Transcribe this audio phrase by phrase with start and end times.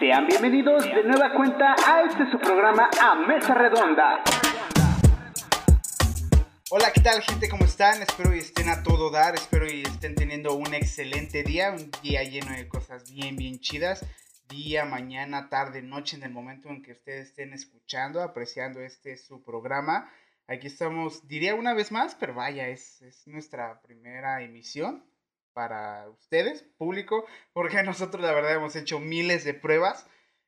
[0.00, 4.24] Sean bienvenidos de nueva cuenta a este su programa A Mesa Redonda.
[6.70, 7.50] Hola, ¿qué tal gente?
[7.50, 8.00] ¿Cómo están?
[8.00, 12.22] Espero que estén a todo dar, espero que estén teniendo un excelente día, un día
[12.22, 14.06] lleno de cosas bien, bien chidas.
[14.48, 19.44] Día, mañana, tarde, noche, en el momento en que ustedes estén escuchando, apreciando este su
[19.44, 20.10] programa.
[20.48, 25.04] Aquí estamos, diría una vez más, pero vaya, es, es nuestra primera emisión
[25.52, 30.06] para ustedes, público, porque nosotros la verdad hemos hecho miles de pruebas.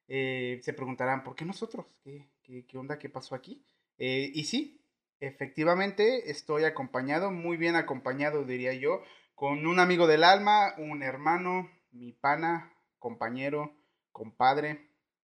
[0.09, 1.87] Eh, se preguntarán, ¿por qué nosotros?
[2.03, 2.99] ¿Qué, qué, onda?
[2.99, 3.65] ¿Qué pasó aquí?
[3.99, 4.85] Eh, y sí,
[5.21, 9.03] efectivamente estoy acompañado, muy bien acompañado diría yo,
[9.35, 13.75] con un amigo del alma, un hermano, mi pana, compañero,
[14.11, 14.89] compadre,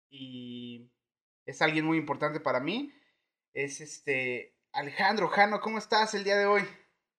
[0.08, 0.90] y
[1.46, 2.92] es alguien muy importante para mí.
[3.52, 6.62] Es este Alejandro Jano, ¿cómo estás el día de hoy?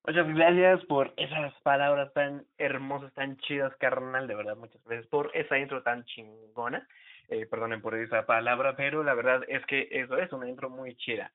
[0.05, 5.29] Muchas gracias por esas palabras tan hermosas, tan chidas, carnal, de verdad, muchas gracias por
[5.35, 6.87] esa intro tan chingona.
[7.29, 10.95] Eh, perdonen por esa palabra, pero la verdad es que eso es una intro muy
[10.95, 11.31] chida.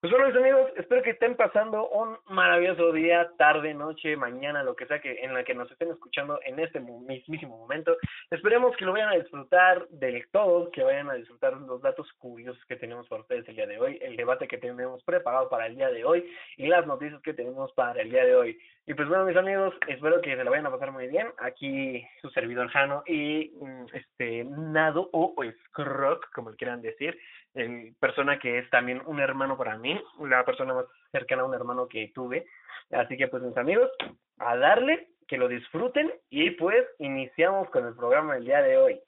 [0.00, 4.74] Pues bueno, mis amigos, espero que estén pasando un maravilloso día, tarde, noche, mañana, lo
[4.74, 7.94] que sea que en la que nos estén escuchando en este mismísimo momento.
[8.30, 12.64] Esperemos que lo vayan a disfrutar del todo, que vayan a disfrutar los datos curiosos
[12.64, 15.76] que tenemos para ustedes el día de hoy, el debate que tenemos preparado para el
[15.76, 16.24] día de hoy
[16.56, 18.58] y las noticias que tenemos para el día de hoy.
[18.86, 21.28] Y pues bueno, mis amigos, espero que se la vayan a pasar muy bien.
[21.40, 27.20] Aquí su servidor Jano y mm, este Nado o, o Scrock, como quieran decir
[27.54, 31.54] el persona que es también un hermano para mí, la persona más cercana a un
[31.54, 32.46] hermano que tuve.
[32.90, 33.90] Así que pues mis amigos,
[34.38, 39.00] a darle, que lo disfruten y pues iniciamos con el programa del día de hoy.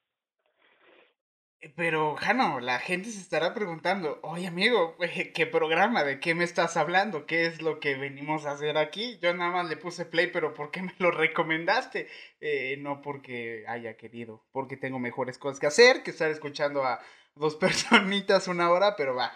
[1.77, 4.97] Pero, Jano, la gente se estará preguntando, oye amigo,
[5.35, 6.03] ¿qué programa?
[6.03, 7.25] ¿De qué me estás hablando?
[7.25, 9.19] ¿Qué es lo que venimos a hacer aquí?
[9.21, 12.09] Yo nada más le puse play, pero ¿por qué me lo recomendaste?
[12.41, 17.01] Eh, no porque haya querido, porque tengo mejores cosas que hacer que estar escuchando a
[17.35, 19.33] dos personitas una hora, pero va,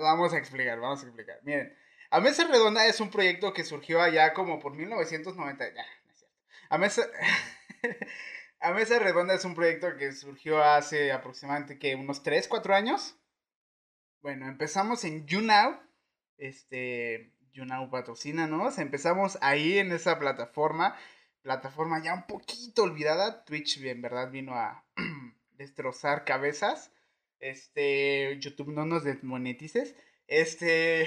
[0.00, 1.38] vamos a explicar, vamos a explicar.
[1.42, 1.76] Miren,
[2.10, 6.18] A Mesa Redonda es un proyecto que surgió allá como por 1990, ya, no es
[6.18, 6.36] cierto.
[6.68, 7.02] A Mesa...
[8.62, 13.16] A Mesa Redonda es un proyecto que surgió hace aproximadamente que unos 3, 4 años.
[14.20, 15.80] Bueno, empezamos en YouNow.
[16.36, 18.78] Este, YouNow patrocínanos.
[18.78, 20.94] Empezamos ahí en esa plataforma.
[21.40, 23.46] Plataforma ya un poquito olvidada.
[23.46, 24.84] Twitch, en verdad, vino a
[25.60, 26.90] destrozar cabezas.
[27.38, 29.94] Este, YouTube no nos desmonetices.
[30.26, 31.06] Este,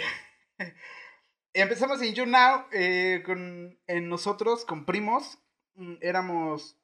[1.53, 5.40] empezamos en YouNow eh, con en nosotros con primos.
[5.75, 6.78] Mm, éramos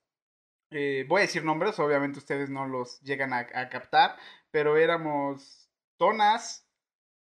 [0.72, 4.18] eh, voy a decir nombres, obviamente ustedes no los llegan a, captar,
[4.52, 6.68] pero éramos Tonas,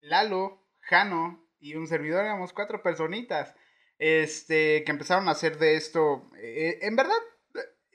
[0.00, 3.54] Lalo, Jano y un servidor, éramos cuatro personitas,
[3.98, 7.19] este, que empezaron a hacer de esto, eh, en verdad,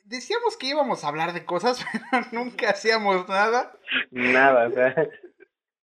[0.08, 3.72] decíamos que íbamos a hablar de cosas, pero nunca hacíamos nada.
[4.12, 4.96] Nada, o sea...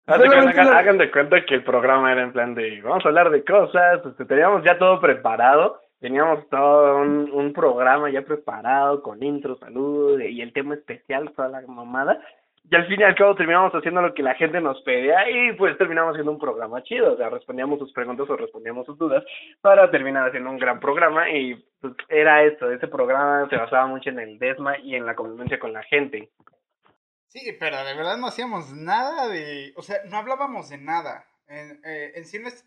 [0.08, 4.06] Hagan, de cuenta que el programa era en plan de, vamos a hablar de cosas,
[4.06, 10.22] este, teníamos ya todo preparado, teníamos todo un, un programa ya preparado con intro, salud
[10.22, 12.22] y el tema especial, toda la mamada.
[12.70, 15.54] Y al fin y al cabo terminamos haciendo lo que la gente nos pedía y
[15.54, 19.24] pues terminamos haciendo un programa chido, o sea, respondíamos sus preguntas o respondíamos sus dudas
[19.62, 24.10] para terminar haciendo un gran programa y pues era esto, ese programa se basaba mucho
[24.10, 26.32] en el desma y en la convivencia con la gente.
[27.28, 31.26] Sí, pero de verdad no hacíamos nada de, o sea, no hablábamos de nada.
[31.48, 32.66] En, eh, en cines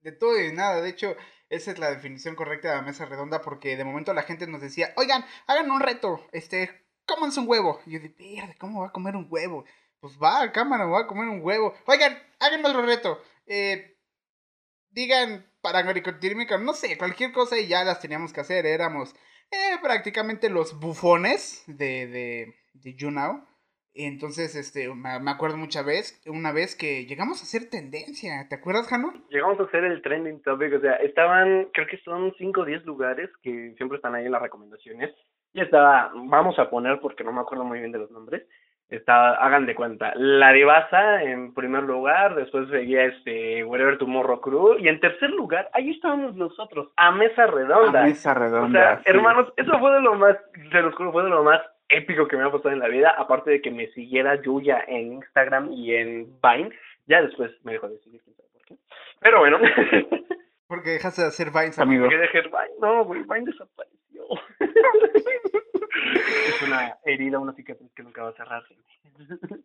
[0.00, 0.80] de todo y de nada.
[0.80, 1.14] De hecho,
[1.48, 4.60] esa es la definición correcta de la mesa redonda porque de momento la gente nos
[4.60, 7.80] decía, oigan, hagan un reto, este, cómanse un huevo.
[7.86, 8.14] Y yo de,
[8.58, 9.64] ¿cómo va a comer un huevo?
[10.00, 11.74] Pues va, cámara, va a comer un huevo.
[11.86, 13.20] Oigan, hagan otro reto.
[13.46, 13.96] Eh,
[14.90, 18.66] digan parangoricotímica, no sé, cualquier cosa y ya las teníamos que hacer.
[18.66, 19.14] Éramos
[19.50, 23.46] eh, prácticamente los bufones de, de, de YouNow.
[23.94, 28.88] Entonces, este, me acuerdo mucha vez, una vez que llegamos a hacer tendencia, ¿te acuerdas,
[28.88, 29.12] Jano?
[29.28, 32.86] Llegamos a hacer el trending topic, o sea, estaban, creo que son 5 o 10
[32.86, 35.14] lugares que siempre están ahí en las recomendaciones.
[35.54, 38.46] Y estaba, vamos a poner, porque no me acuerdo muy bien de los nombres,
[38.88, 44.78] estaba, hagan de cuenta, La Divasa en primer lugar, después seguía este Wherever Tomorrow Crew,
[44.78, 48.02] y en tercer lugar, ahí estábamos nosotros, a Mesa Redonda.
[48.02, 48.66] A Mesa Redonda.
[48.66, 50.36] O sea, hermanos, eso fue de lo más,
[50.70, 53.14] se los juro, fue de lo más épico que me ha pasado en la vida,
[53.16, 56.70] aparte de que me siguiera Yuya en Instagram y en Vine,
[57.06, 58.76] ya después me dejó de seguir, por qué.
[59.20, 59.58] Pero bueno.
[60.66, 62.04] Porque dejaste de hacer Vines, amigo.
[62.04, 64.11] Porque dejé Vine, no, güey, Vine desapareció.
[66.46, 68.76] es una herida, una cicatriz que nunca va a cerrarse.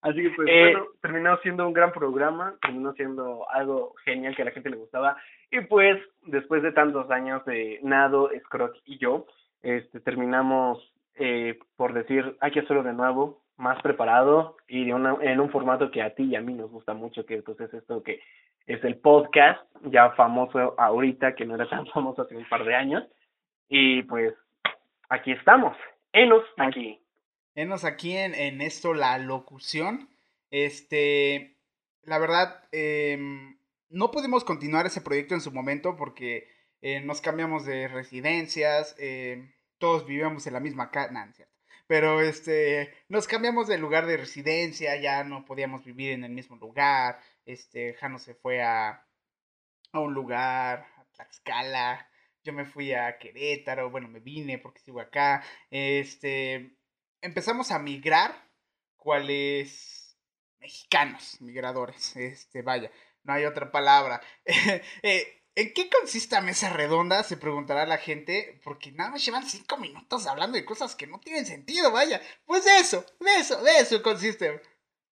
[0.00, 4.42] Así que pues eh, bueno, terminó siendo un gran programa, terminó siendo algo genial que
[4.42, 5.16] a la gente le gustaba.
[5.50, 9.26] Y pues, después de tantos años de Nado, Scrooge y yo,
[9.60, 15.16] este terminamos eh, por decir, hay que hacerlo de nuevo, más preparado y de una,
[15.20, 17.82] en un formato que a ti y a mí nos gusta mucho, que entonces pues,
[17.82, 18.20] esto que
[18.66, 22.74] es el podcast, ya famoso ahorita, que no era tan famoso hace un par de
[22.74, 23.04] años.
[23.68, 24.34] Y pues
[25.08, 25.76] aquí estamos,
[26.12, 27.00] enos aquí.
[27.54, 30.08] Enos aquí en, en esto, la locución.
[30.50, 31.56] Este,
[32.02, 33.58] la verdad, em,
[33.90, 36.48] no pudimos continuar ese proyecto en su momento porque
[36.80, 41.54] eh, nos cambiamos de residencias, eh, todos vivíamos en la misma casa, no, cierto.
[41.86, 46.56] Pero este, nos cambiamos de lugar de residencia, ya no podíamos vivir en el mismo
[46.56, 47.18] lugar.
[47.46, 49.04] Este, Jano se fue a,
[49.92, 52.08] a un lugar, a Tlaxcala.
[52.48, 55.44] Yo me fui a Querétaro, bueno, me vine porque sigo acá.
[55.70, 56.78] Este,
[57.20, 58.50] empezamos a migrar,
[58.96, 60.18] cuáles
[60.58, 62.16] mexicanos, migradores.
[62.16, 62.90] Este, vaya,
[63.22, 64.22] no hay otra palabra.
[65.02, 67.22] eh, ¿En qué consiste Mesa Redonda?
[67.22, 71.20] Se preguntará la gente, porque nada más llevan cinco minutos hablando de cosas que no
[71.20, 72.22] tienen sentido, vaya.
[72.46, 74.62] Pues de eso, de eso, de eso consiste.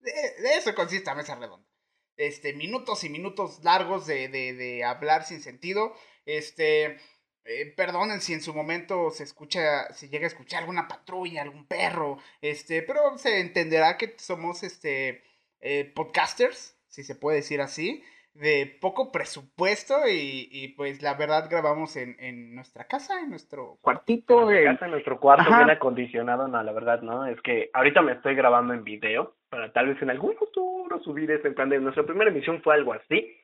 [0.00, 0.12] De,
[0.54, 1.68] eso consiste Mesa Redonda.
[2.16, 5.94] Este, minutos y minutos largos de, de, de hablar sin sentido.
[6.24, 6.98] Este,
[7.46, 11.66] eh, perdonen si en su momento se escucha, se llega a escuchar alguna patrulla, algún
[11.66, 15.22] perro, este, pero se entenderá que somos, este,
[15.60, 18.02] eh, podcasters, si se puede decir así
[18.40, 23.78] de poco presupuesto y, y, pues la verdad grabamos en, en nuestra casa, en nuestro
[23.80, 24.50] cuartito.
[24.50, 28.12] En, casa, en nuestro cuarto bien acondicionado, no, la verdad no, es que ahorita me
[28.12, 31.80] estoy grabando en video para tal vez en algún futuro subir ese en plan de
[31.80, 33.34] nuestra primera emisión fue algo así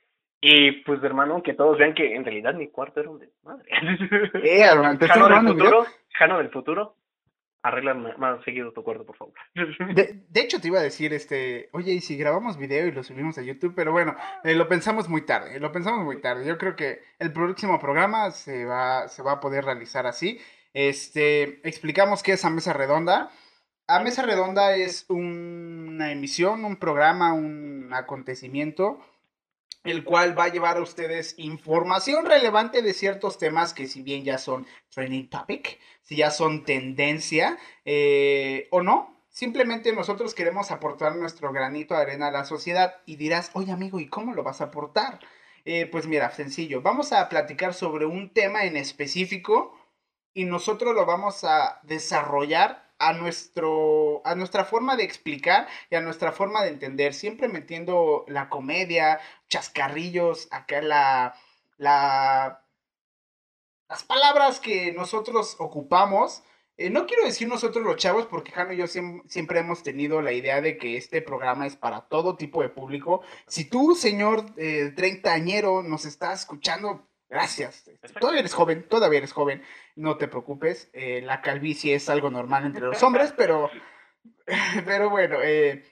[0.44, 3.70] y pues hermano que todos vean que en realidad mi cuarto era un desmadre.
[4.42, 5.86] Eh, hermano, Jano del futuro,
[6.18, 6.96] Jano del futuro,
[7.62, 9.34] arregla más seguido tu cuarto, por favor.
[9.94, 13.04] De, de, hecho, te iba a decir, este, oye, y si grabamos video y lo
[13.04, 16.44] subimos a YouTube, pero bueno, eh, lo pensamos muy tarde, lo pensamos muy tarde.
[16.44, 20.40] Yo creo que el próximo programa se va, se va a poder realizar así.
[20.74, 23.30] Este, explicamos qué es a Mesa Redonda.
[23.86, 28.98] A Mesa Redonda es un, una emisión, un programa, un acontecimiento
[29.84, 34.24] el cual va a llevar a ustedes información relevante de ciertos temas que si bien
[34.24, 41.16] ya son trending topic, si ya son tendencia eh, o no, simplemente nosotros queremos aportar
[41.16, 44.60] nuestro granito de arena a la sociedad y dirás, oye amigo, ¿y cómo lo vas
[44.60, 45.18] a aportar?
[45.64, 49.78] Eh, pues mira, sencillo, vamos a platicar sobre un tema en específico
[50.34, 56.00] y nosotros lo vamos a desarrollar a, nuestro, a nuestra forma de explicar y a
[56.00, 59.18] nuestra forma de entender, siempre metiendo la comedia,
[59.48, 61.34] chascarrillos, acá la,
[61.78, 62.64] la,
[63.88, 66.44] las palabras que nosotros ocupamos.
[66.76, 70.32] Eh, no quiero decir nosotros los chavos, porque Jano y yo siempre, hemos tenido la
[70.32, 73.22] idea de que este programa es para todo tipo de público.
[73.48, 77.84] Si tú, señor eh, treintañero, nos estás escuchando, gracias.
[78.20, 79.62] Todavía eres joven, todavía eres joven
[79.96, 83.70] no te preocupes, eh, la calvicie es algo normal entre los hombres, pero,
[84.84, 85.82] pero bueno, eh,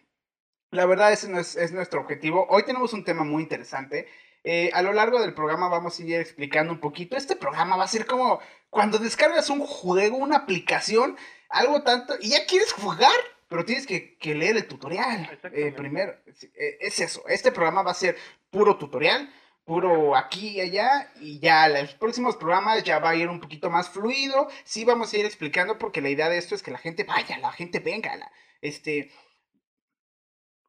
[0.70, 2.46] la verdad ese no es, es, nuestro objetivo.
[2.50, 4.06] Hoy tenemos un tema muy interesante.
[4.44, 7.16] Eh, a lo largo del programa vamos a ir explicando un poquito.
[7.16, 11.16] Este programa va a ser como cuando descargas un juego, una aplicación,
[11.48, 13.12] algo tanto, y ya quieres jugar,
[13.48, 16.14] pero tienes que, que leer el tutorial eh, primero.
[16.26, 18.16] Es eso, este programa va a ser
[18.50, 19.28] puro tutorial
[19.64, 23.70] puro aquí y allá y ya los próximos programas ya va a ir un poquito
[23.70, 26.78] más fluido, sí vamos a ir explicando porque la idea de esto es que la
[26.78, 28.30] gente vaya, la gente venga, la,
[28.60, 29.10] este,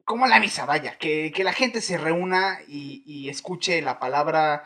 [0.05, 4.63] como la misa, vaya, que, que la gente se reúna y, y, escuche la palabra,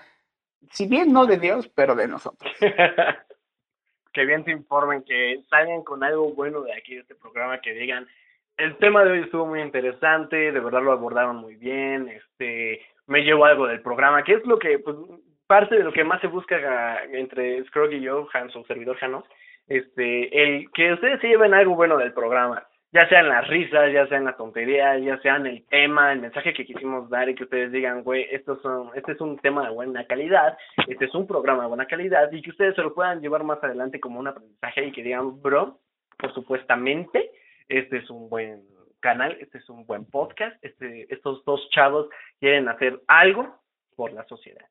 [0.72, 2.52] si bien no de Dios, pero de nosotros.
[4.14, 7.74] que bien se informen, que salgan con algo bueno de aquí, de este programa, que
[7.74, 8.08] digan,
[8.58, 13.22] el tema de hoy estuvo muy interesante, de verdad lo abordaron muy bien, este, me
[13.22, 14.96] llevo algo del programa, que es lo que, pues,
[15.48, 19.24] parte de lo que más se busca entre Scrog y yo, Hans, o servidor Jano,
[19.68, 24.08] este, el que ustedes se lleven algo bueno del programa, ya sean las risas, ya
[24.08, 27.72] sean las tonterías, ya sean el tema, el mensaje que quisimos dar y que ustedes
[27.72, 30.58] digan, güey, estos son, este es un tema de buena calidad,
[30.88, 33.62] este es un programa de buena calidad y que ustedes se lo puedan llevar más
[33.62, 35.80] adelante como un aprendizaje y que digan, bro,
[36.18, 37.32] por supuestamente,
[37.68, 38.64] este es un buen
[39.06, 42.10] canal, este es un buen podcast, este, estos dos chavos
[42.40, 43.62] quieren hacer algo
[43.96, 44.66] por la sociedad.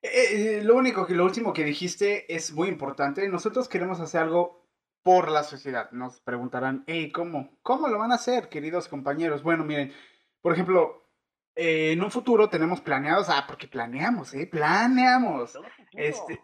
[0.00, 3.28] Eh, eh, lo único que lo último que dijiste es muy importante.
[3.28, 4.66] Nosotros queremos hacer algo
[5.02, 5.90] por la sociedad.
[5.90, 7.58] Nos preguntarán, hey, ¿cómo?
[7.60, 9.42] ¿Cómo lo van a hacer, queridos compañeros?
[9.42, 9.92] Bueno, miren,
[10.40, 11.06] por ejemplo,
[11.54, 14.46] eh, en un futuro tenemos planeados, ah, porque planeamos, ¿eh?
[14.46, 15.52] Planeamos.
[15.92, 16.40] Este,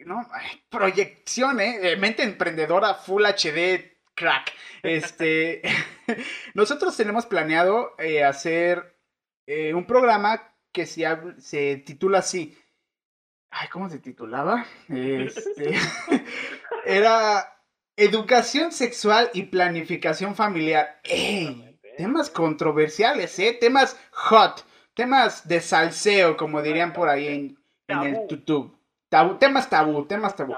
[0.00, 0.20] no,
[0.68, 1.96] proyección, ¿eh?
[1.96, 4.52] Mente emprendedora Full HD crack.
[4.82, 5.62] Este,
[6.54, 8.98] nosotros tenemos planeado eh, hacer
[9.46, 11.06] eh, un programa que se,
[11.38, 12.58] se titula así.
[13.50, 14.66] Ay, ¿cómo se titulaba?
[14.88, 15.74] Este,
[16.84, 17.54] era
[17.96, 21.00] Educación sexual y planificación familiar.
[21.02, 21.80] ¡Ey!
[21.96, 23.58] Temas controversiales, ¿eh?
[23.60, 24.64] Temas hot.
[24.94, 27.58] Temas de salseo, como dirían por ahí en,
[27.88, 28.28] en el.
[28.28, 28.78] YouTube.
[29.08, 30.54] Tabú, temas tabú, temas tabú.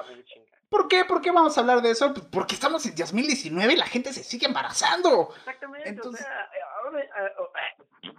[0.71, 1.05] ¿Por qué?
[1.05, 2.15] ¿Por qué vamos a hablar de eso?
[2.15, 5.35] Pues porque estamos en 2019 y la gente se sigue embarazando.
[5.37, 8.13] Exactamente, Entonces- o sea, eh, ahora, eh, oh, eh,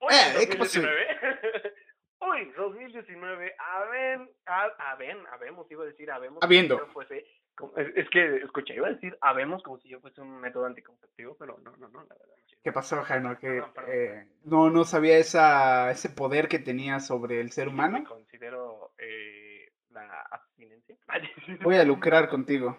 [0.00, 0.80] hoy Eh, en ¿qué pasó?
[0.82, 1.06] 2019,
[2.18, 6.78] hoy 2019, haben, ha- haben, habemos, iba a decir habemos, Habiendo.
[6.78, 7.24] yo fuese,
[7.76, 11.58] es, que, escucha, iba a decir habemos como si yo fuese un método anticonceptivo, pero
[11.62, 12.26] no, no, no, la verdad.
[12.36, 12.58] no.
[12.64, 13.38] ¿Qué pasó, Jaino?
[13.38, 13.92] Que perdón.
[13.92, 18.02] eh, no, no sabía esa, ese poder que tenía sobre el ser humano.
[18.08, 20.96] considero eh, la abstinencia.
[21.62, 22.76] Voy a lucrar contigo.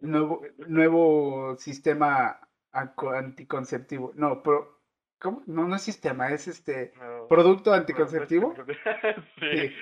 [0.00, 2.38] Nuevo, nuevo sistema
[2.72, 4.12] anticonceptivo.
[4.14, 4.78] No, pero,
[5.18, 5.42] ¿cómo?
[5.46, 7.26] No, no es sistema, es este No.
[7.28, 8.54] producto anticonceptivo.
[9.40, 9.68] sí.
[9.68, 9.74] Sí.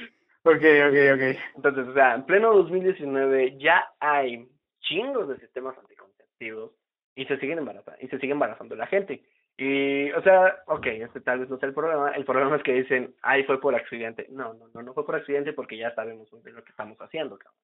[0.44, 1.38] Ok, ok, ok.
[1.56, 4.48] Entonces, o sea, en pleno 2019 ya hay
[4.80, 6.72] chingos de sistemas anticonceptivos
[7.14, 9.22] y se siguen embarazando, y se sigue embarazando la gente.
[9.56, 12.12] Y, o sea, ok, este tal vez no sea el problema.
[12.12, 14.26] El problema es que dicen, ay, fue por accidente.
[14.30, 17.58] No, no, no, no fue por accidente porque ya sabemos lo que estamos haciendo, cabrón.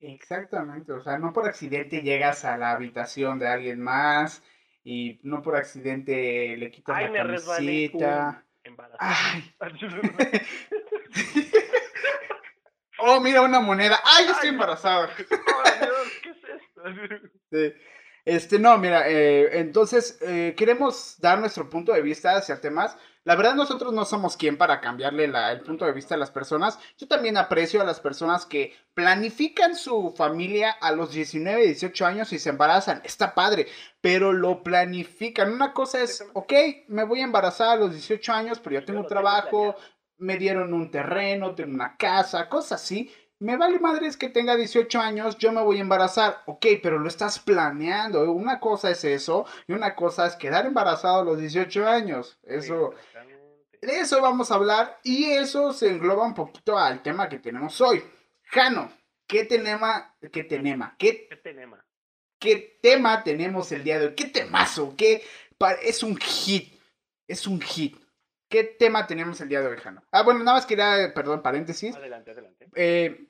[0.00, 4.42] Exactamente, o sea, no por accidente llegas a la habitación de alguien más
[4.84, 7.90] y no por accidente le quitas Ay, la me resbalé.
[7.90, 8.44] camiseta.
[8.98, 9.54] Ay.
[12.98, 14.00] Oh, mira una moneda.
[14.04, 15.06] Ay, yo estoy embarazada.
[15.16, 15.28] Dios,
[16.22, 16.82] ¿qué es esto?
[17.50, 17.72] Sí.
[18.24, 22.98] Este, no, mira, eh, entonces eh, queremos dar nuestro punto de vista hacia temas.
[23.28, 26.30] La verdad, nosotros no somos quien para cambiarle la- el punto de vista a las
[26.30, 26.78] personas.
[26.96, 32.32] Yo también aprecio a las personas que planifican su familia a los 19, 18 años
[32.32, 33.02] y se embarazan.
[33.04, 33.66] Está padre,
[34.00, 35.52] pero lo planifican.
[35.52, 36.54] Una cosa es, ok,
[36.86, 39.76] me voy a embarazar a los 18 años, pero yo tengo un lo tengo trabajo,
[40.16, 43.12] me dieron un terreno, tengo una casa, cosas así.
[43.40, 46.42] Me vale madres que tenga 18 años, yo me voy a embarazar.
[46.46, 48.32] Ok, pero lo estás planeando.
[48.32, 52.38] Una cosa es eso y una cosa es quedar embarazado a los 18 años.
[52.42, 52.94] Eso,
[53.80, 57.80] de eso vamos a hablar y eso se engloba un poquito al tema que tenemos
[57.80, 58.02] hoy.
[58.42, 58.90] Jano,
[59.28, 61.78] ¿qué tema, qué tema, qué, ¿Qué tenemos?
[62.40, 64.14] qué tema tenemos el día de hoy?
[64.16, 64.94] ¿Qué temazo?
[64.96, 65.22] ¿Qué
[65.82, 66.74] es un hit?
[67.28, 67.96] Es un hit.
[68.48, 70.02] ¿Qué tema tenemos el día de hoy, Jano?
[70.10, 71.94] Ah, bueno, nada más quería, perdón, paréntesis.
[71.94, 72.66] Adelante, adelante.
[72.74, 73.27] Eh,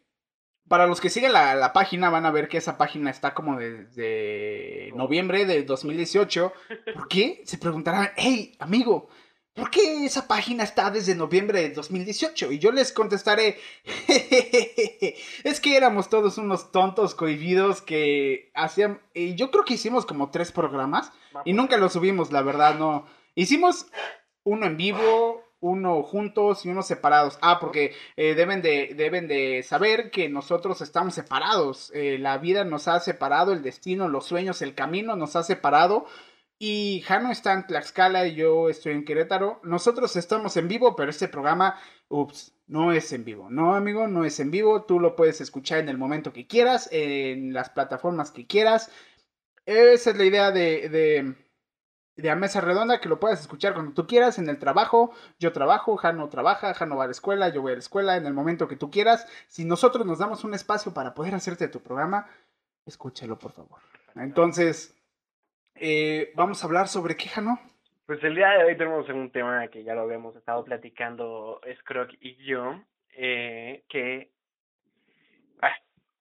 [0.68, 3.58] para los que siguen la, la página van a ver que esa página está como
[3.58, 6.52] desde noviembre de 2018.
[6.94, 7.42] ¿Por qué?
[7.44, 9.08] Se preguntarán, hey, amigo,
[9.54, 12.52] ¿por qué esa página está desde noviembre de 2018?
[12.52, 13.58] Y yo les contestaré,
[15.44, 20.30] es que éramos todos unos tontos cohibidos que hacían, y yo creo que hicimos como
[20.30, 21.12] tres programas
[21.44, 23.06] y nunca lo subimos, la verdad, no.
[23.34, 23.86] Hicimos
[24.44, 27.38] uno en vivo, uno juntos y uno separados.
[27.42, 31.90] Ah, porque eh, deben, de, deben de saber que nosotros estamos separados.
[31.94, 36.06] Eh, la vida nos ha separado, el destino, los sueños, el camino nos ha separado.
[36.60, 39.60] Y Jano está en Tlaxcala y yo estoy en Querétaro.
[39.62, 43.48] Nosotros estamos en vivo, pero este programa, ups, no es en vivo.
[43.48, 44.82] No, amigo, no es en vivo.
[44.82, 48.90] Tú lo puedes escuchar en el momento que quieras, en las plataformas que quieras.
[49.66, 51.34] Esa es la idea de, de,
[52.18, 55.12] de a mesa redonda, que lo puedas escuchar cuando tú quieras, en el trabajo.
[55.38, 58.26] Yo trabajo, Jano trabaja, Jano va a la escuela, yo voy a la escuela, en
[58.26, 59.26] el momento que tú quieras.
[59.46, 62.26] Si nosotros nos damos un espacio para poder hacerte tu programa,
[62.84, 63.80] escúchalo, por favor.
[64.16, 65.00] Entonces,
[65.76, 67.60] eh, vamos a hablar sobre qué, Jano.
[68.04, 72.08] Pues el día de hoy tenemos un tema que ya lo habíamos estado platicando Scrog
[72.20, 72.82] y yo,
[73.12, 74.32] eh, que...
[75.62, 75.76] Ah,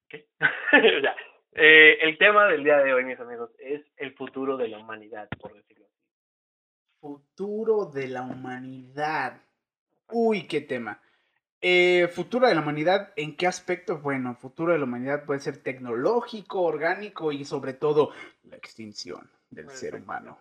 [0.07, 0.27] ¿qué?
[1.59, 5.27] Eh, el tema del día de hoy, mis amigos, es el futuro de la humanidad,
[5.39, 5.86] por decirlo.
[6.99, 9.41] Futuro de la humanidad.
[10.09, 10.99] Uy, qué tema.
[11.61, 13.99] Eh, futuro de la humanidad, ¿en qué aspecto?
[13.99, 18.11] Bueno, futuro de la humanidad puede ser tecnológico, orgánico y sobre todo
[18.43, 20.37] la extinción del ser humano.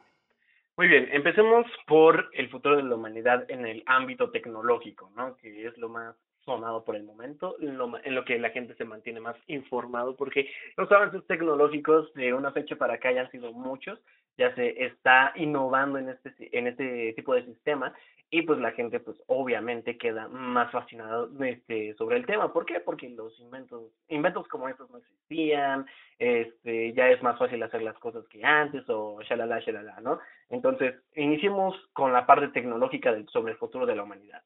[0.76, 5.36] Muy bien, empecemos por el futuro de la humanidad en el ámbito tecnológico, ¿no?
[5.38, 8.74] Que es lo más sonado por el momento, en lo, en lo que la gente
[8.76, 13.30] se mantiene más informado, porque los avances tecnológicos de una fecha para acá ya han
[13.30, 13.98] sido muchos,
[14.36, 17.94] ya se está innovando en este, en este tipo de sistema
[18.28, 22.52] y pues la gente pues obviamente queda más fascinada este, sobre el tema.
[22.52, 22.80] ¿Por qué?
[22.80, 25.86] Porque los inventos, inventos como estos no existían,
[26.18, 30.18] este, ya es más fácil hacer las cosas que antes o shalala, shalala, ¿no?
[30.48, 34.42] Entonces, iniciemos con la parte tecnológica sobre el futuro de la humanidad.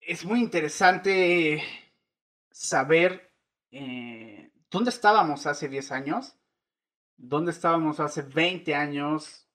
[0.00, 1.62] Es muy interesante
[2.50, 3.30] saber
[3.70, 6.36] eh, dónde estábamos hace 10 años,
[7.16, 9.48] dónde estábamos hace 20 años,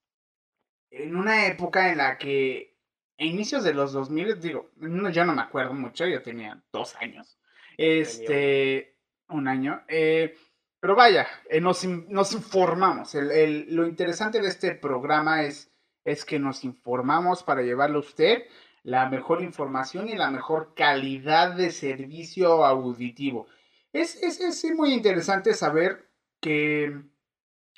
[0.89, 2.77] en una época en la que
[3.19, 6.95] a inicios de los 2000, digo, no, yo no me acuerdo mucho, yo tenía dos
[6.97, 7.39] años,
[7.77, 8.97] este,
[9.29, 10.35] un año, eh,
[10.79, 13.15] Pero vaya, eh, nos, nos, informamos.
[13.15, 15.71] El, el, lo interesante de este programa es,
[16.05, 18.43] es que nos informamos para llevarle a usted
[18.83, 23.47] la mejor información y la mejor calidad de servicio auditivo.
[23.91, 26.09] Es, es, es muy interesante saber
[26.39, 27.01] que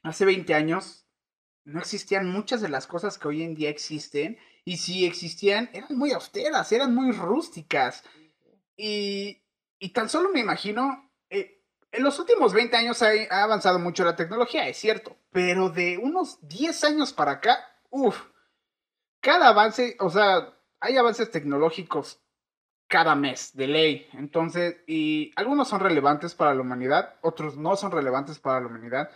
[0.03, 1.05] hace 20 años
[1.65, 5.97] no existían muchas de las cosas que hoy en día existen y si existían eran
[5.97, 8.03] muy austeras, eran muy rústicas.
[8.75, 9.41] Y,
[9.77, 14.03] y tan solo me imagino, eh, en los últimos 20 años ha, ha, avanzado mucho
[14.03, 18.19] la tecnología, es cierto, pero de unos 10 años para acá, uff,
[19.21, 22.21] cada avance, o sea, hay avances tecnológicos
[22.87, 24.09] cada mes, de ley.
[24.13, 29.11] Entonces, y algunos son relevantes para la humanidad, otros no son relevantes para la humanidad.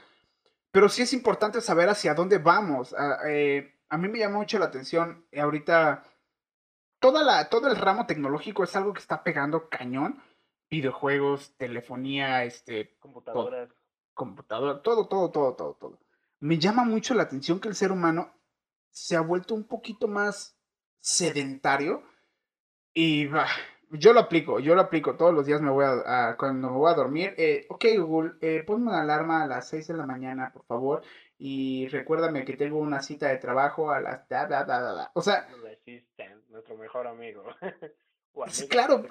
[0.73, 2.95] Pero sí es importante saber hacia dónde vamos.
[2.95, 6.03] A, eh, a mí me llama mucho la atención eh, ahorita
[6.97, 10.19] toda la, todo el ramo tecnológico es algo que está pegando cañón.
[10.71, 13.69] Videojuegos, telefonía, este, computadoras.
[13.69, 13.77] Todo,
[14.15, 15.99] computadora, todo, todo, todo, todo, todo.
[16.39, 18.33] Me llama mucho la atención que el ser humano
[18.89, 20.57] se ha vuelto un poquito más
[20.99, 22.01] sedentario
[22.95, 23.45] y bah,
[23.93, 25.15] yo lo aplico, yo lo aplico.
[25.15, 27.33] Todos los días me voy a, a cuando me voy a dormir.
[27.37, 31.03] Eh, ok, Google, eh, ponme una alarma a las 6 de la mañana, por favor.
[31.37, 34.27] Y recuérdame que tengo una cita de trabajo a las...
[34.29, 35.11] Da, da, da.
[35.13, 35.47] O sea...
[36.49, 37.43] nuestro mejor amigo.
[38.69, 39.05] claro.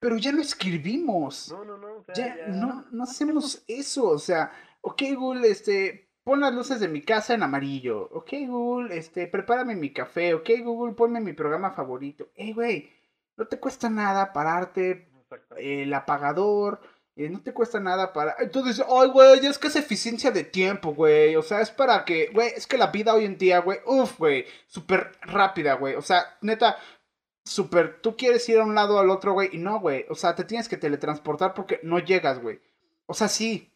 [0.00, 1.50] Pero ya no escribimos.
[1.50, 1.96] No, no, no.
[1.96, 4.08] O sea, ya, ya, No, no hacemos eso.
[4.08, 8.08] O sea, ok, Google, este, pon las luces de mi casa en amarillo.
[8.12, 10.34] Ok, Google, este, prepárame mi café.
[10.34, 12.28] Ok, Google, ponme mi programa favorito.
[12.34, 12.90] Ey, güey,
[13.36, 15.10] no te cuesta nada pararte,
[15.56, 16.80] el apagador,
[17.16, 18.34] eh, no te cuesta nada para...
[18.40, 21.36] Entonces, ay, güey, es que es eficiencia de tiempo, güey.
[21.36, 24.18] O sea, es para que, güey, es que la vida hoy en día, güey, uff,
[24.18, 25.94] güey, súper rápida, güey.
[25.94, 26.76] O sea, neta,
[27.44, 30.06] súper, tú quieres ir a un lado al otro, güey, y no, güey.
[30.10, 32.60] O sea, te tienes que teletransportar porque no llegas, güey.
[33.06, 33.74] O sea, sí,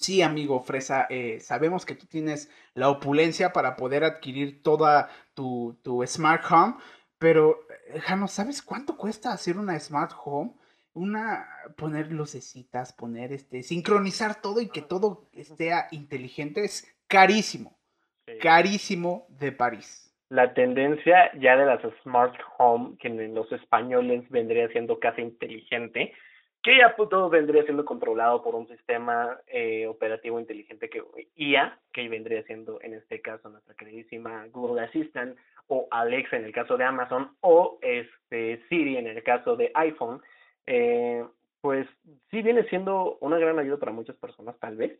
[0.00, 5.78] Sí, amigo Fresa, eh, sabemos que tú tienes la opulencia para poder adquirir toda tu,
[5.82, 6.76] tu smart home,
[7.20, 7.60] pero,
[7.94, 10.54] eh, Jano, ¿sabes cuánto cuesta hacer una smart home?
[10.94, 17.78] Una, poner lucecitas, poner este, sincronizar todo y que todo esté inteligente es carísimo,
[18.26, 18.38] Sí.
[18.40, 20.12] carísimo de París.
[20.30, 26.12] La tendencia ya de las smart home, que en los españoles vendría siendo casi inteligente,
[26.62, 31.02] que ya pues, todo vendría siendo controlado por un sistema eh, operativo inteligente que
[31.36, 36.52] IA, que vendría siendo en este caso nuestra queridísima Google Assistant o Alexa en el
[36.52, 40.20] caso de Amazon o este Siri en el caso de iPhone,
[40.66, 41.24] eh,
[41.60, 41.86] pues
[42.30, 44.98] sí viene siendo una gran ayuda para muchas personas tal vez,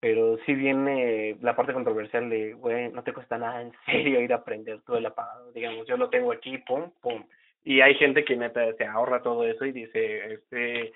[0.00, 4.32] pero sí viene la parte controversial de, güey, no te cuesta nada en serio ir
[4.32, 7.24] a aprender todo el apagado, digamos, yo lo tengo aquí, pum, pum,
[7.66, 10.92] y hay gente que neta se ahorra todo eso y dice, este,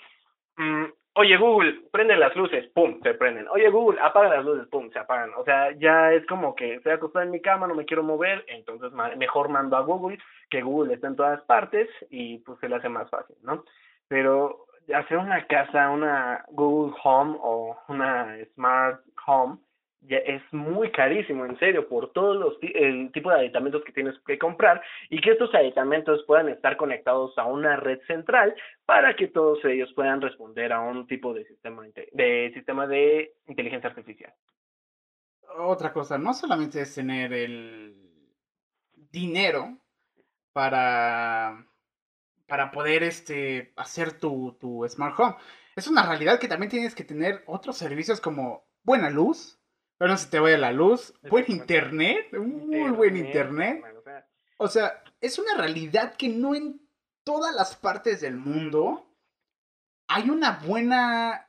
[0.57, 3.49] mm, oye Google, prende las luces, pum, se prenden.
[3.49, 5.33] Oye Google, apaga las luces, pum, se apagan.
[5.37, 8.45] O sea, ya es como que estoy acostado en mi cama, no me quiero mover,
[8.47, 12.77] entonces mejor mando a Google, que Google está en todas partes y pues se le
[12.77, 13.65] hace más fácil, ¿no?
[14.07, 19.59] Pero hacer una casa, una Google Home o una Smart Home,
[20.09, 24.39] es muy carísimo, en serio, por todos los el tipo de aditamentos que tienes que
[24.39, 28.55] comprar y que estos aditamentos puedan estar conectados a una red central
[28.87, 33.91] para que todos ellos puedan responder a un tipo de sistema de sistema de inteligencia
[33.91, 34.33] artificial.
[35.59, 37.95] Otra cosa, no solamente es tener el
[39.11, 39.79] dinero
[40.53, 41.67] para
[42.47, 45.37] para poder este hacer tu, tu smart home.
[45.77, 49.60] Es una realidad que también tienes que tener otros servicios como buena luz,
[50.01, 53.85] pero no se te vaya la luz, buen internet, muy buen internet.
[54.57, 56.81] O sea, es una realidad que no en
[57.23, 59.07] todas las partes del mundo
[60.09, 61.47] hay una buena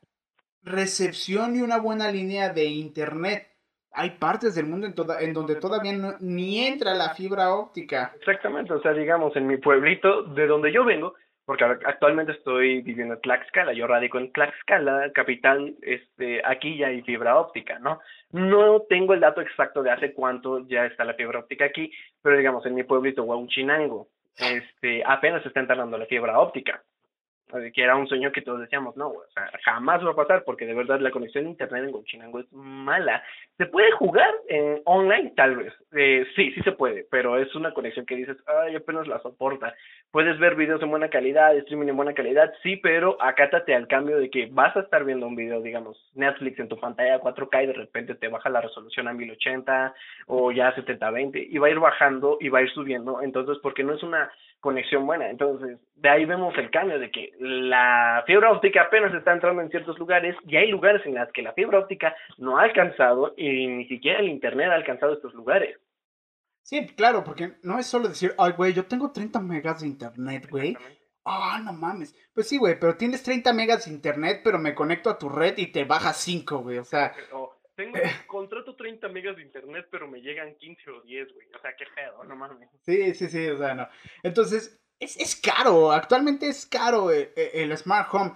[0.64, 3.48] recepción y una buena línea de internet.
[3.94, 8.12] Hay partes del mundo en, toda, en donde todavía no, ni entra la fibra óptica.
[8.18, 11.14] Exactamente, o sea, digamos, en mi pueblito, de donde yo vengo,
[11.46, 17.02] porque actualmente estoy viviendo en Tlaxcala, yo radico en Tlaxcala, capital, este, aquí ya hay
[17.02, 18.00] fibra óptica, ¿no?
[18.32, 22.38] No tengo el dato exacto de hace cuánto ya está la fibra óptica aquí, pero
[22.38, 26.82] digamos, en mi pueblito, Huauchinango, este, apenas está entrando la fibra óptica
[27.74, 30.66] que era un sueño que todos decíamos, no, o sea, jamás va a pasar porque
[30.66, 33.24] de verdad la conexión a internet en Huachinango es mala.
[33.58, 35.34] ¿Se puede jugar en online?
[35.36, 35.74] Tal vez.
[35.94, 39.74] Eh, sí, sí se puede, pero es una conexión que dices, ay, apenas la soporta.
[40.12, 44.18] Puedes ver videos en buena calidad, streaming en buena calidad, sí, pero acátate al cambio
[44.18, 47.68] de que vas a estar viendo un video, digamos, Netflix en tu pantalla 4K y
[47.68, 49.94] de repente te baja la resolución a 1080
[50.28, 53.58] o ya a 7020 y va a ir bajando y va a ir subiendo, entonces
[53.62, 54.32] porque no es una
[54.62, 55.30] conexión buena.
[55.30, 59.70] Entonces, de ahí vemos el cambio de que la fibra óptica apenas está entrando en
[59.70, 63.68] ciertos lugares y hay lugares en los que la fibra óptica no ha alcanzado y
[63.68, 65.78] ni siquiera el Internet ha alcanzado estos lugares.
[66.64, 70.48] Sí, claro, porque no es solo decir, ay, güey, yo tengo 30 megas de internet,
[70.50, 70.78] güey.
[71.26, 72.16] Ah, no mames.
[72.34, 75.58] Pues sí, güey, pero tienes 30 megas de internet, pero me conecto a tu red
[75.58, 76.78] y te baja 5, güey.
[76.78, 77.94] O sea, O, tengo,
[78.28, 81.48] contrato 30 megas de internet, pero me llegan 15 o 10, güey.
[81.56, 82.70] O sea, qué pedo, no mames.
[82.86, 83.88] sí, sí, sí, o sea, no.
[84.24, 88.34] Entonces, es, es caro, actualmente es caro el, el Smart Home.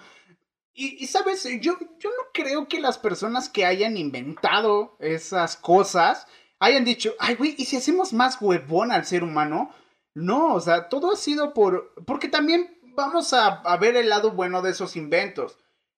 [0.73, 6.27] Y, y, sabes, yo, yo no creo que las personas que hayan inventado esas cosas
[6.59, 9.73] hayan dicho, ay, güey, ¿y si hacemos más huevón al ser humano?
[10.13, 11.93] No, o sea, todo ha sido por...
[12.05, 15.57] Porque también vamos a, a, ver el lado bueno de esos inventos.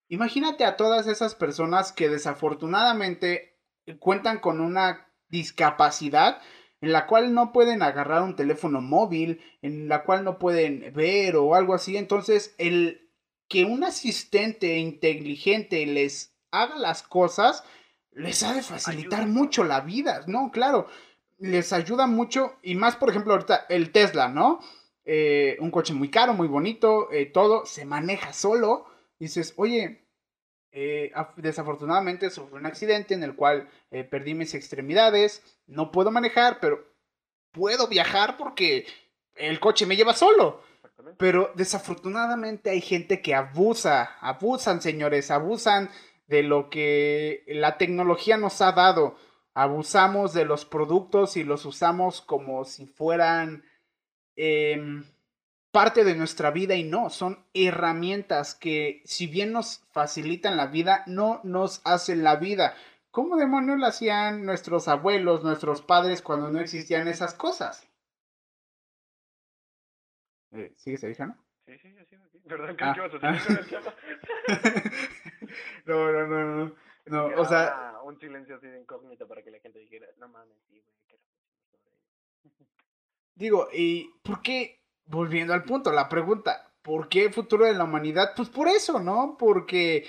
[0.10, 3.58] Imagínate a todas esas personas que desafortunadamente
[4.00, 6.42] cuentan con una discapacidad
[6.82, 11.36] en la cual no pueden agarrar un teléfono móvil, en la cual no pueden ver
[11.36, 11.98] o algo así.
[11.98, 13.10] Entonces, el
[13.48, 17.64] que un asistente inteligente les haga las cosas,
[18.12, 19.34] les ha de facilitar ayuda.
[19.34, 20.52] mucho la vida, ¿no?
[20.52, 20.88] Claro,
[21.40, 24.60] les ayuda mucho y más, por ejemplo, ahorita el Tesla, ¿no?
[25.06, 28.86] Eh, un coche muy caro, muy bonito, eh, todo se maneja solo.
[29.20, 30.08] Dices, oye,
[30.72, 36.60] eh, desafortunadamente sufrí un accidente en el cual eh, perdí mis extremidades, no puedo manejar,
[36.60, 36.86] pero
[37.52, 38.86] puedo viajar porque
[39.36, 40.62] el coche me lleva solo.
[41.18, 45.90] Pero desafortunadamente hay gente que abusa, abusan señores, abusan
[46.28, 49.16] de lo que la tecnología nos ha dado.
[49.54, 53.64] Abusamos de los productos y los usamos como si fueran
[54.36, 54.80] eh,
[55.72, 61.04] parte de nuestra vida y no, son herramientas que si bien nos facilitan la vida,
[61.08, 62.76] no nos hacen la vida.
[63.12, 67.88] ¿Cómo demonios lo hacían nuestros abuelos, nuestros padres cuando no existían esas cosas?
[70.52, 71.36] Eh, ¿Sigues ahí, no?
[71.66, 72.40] Sí, sí, sí, sí.
[72.48, 73.40] Perdón, ah, ¿qué ah.
[75.86, 76.76] no, no, no, no.
[77.08, 77.94] No, o sea.
[78.04, 81.20] Un silencio así de incógnito para que la gente dijera, no mames, sí, güey, que
[83.36, 84.82] Digo, ¿y por qué?
[85.08, 88.34] Volviendo al punto, la pregunta, ¿por qué futuro de la humanidad?
[88.36, 89.36] Pues por eso, ¿no?
[89.38, 90.06] Porque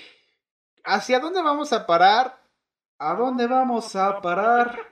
[0.83, 2.41] ¿hacia dónde vamos a parar?
[2.97, 4.77] ¿A dónde vamos a parar?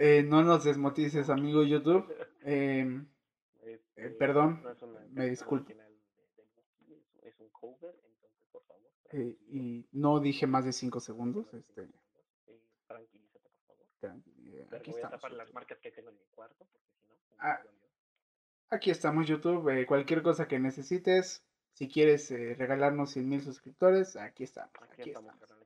[0.00, 2.06] Eh, no nos desmotices, amigo YouTube.
[2.44, 3.04] Eh,
[3.96, 4.62] eh, perdón,
[5.10, 5.72] me disculpo.
[9.10, 11.52] Eh, y no dije más de 5 segundos.
[11.52, 11.88] Este.
[12.86, 13.86] Tranquilízate, por favor.
[13.98, 14.38] Tranquil
[14.72, 17.87] aquí voy a tapar las marcas que tengo en mi cuarto, porque si no.
[18.70, 19.68] Ah, aquí estamos, YouTube.
[19.70, 24.72] Eh, cualquier cosa que necesites, si quieres eh, regalarnos 100 mil suscriptores, aquí estamos.
[24.82, 25.34] Aquí, aquí estamos.
[25.40, 25.58] estamos.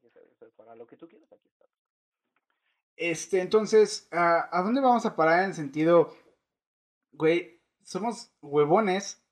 [0.56, 1.74] Para lo que tú quieras, aquí estamos.
[2.96, 6.14] Este, entonces, ¿a, ¿a dónde vamos a parar en el sentido,
[7.12, 7.62] güey?
[7.84, 9.22] somos huevones.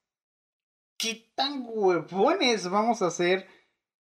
[0.97, 3.49] ¿Qué tan huevones vamos a hacer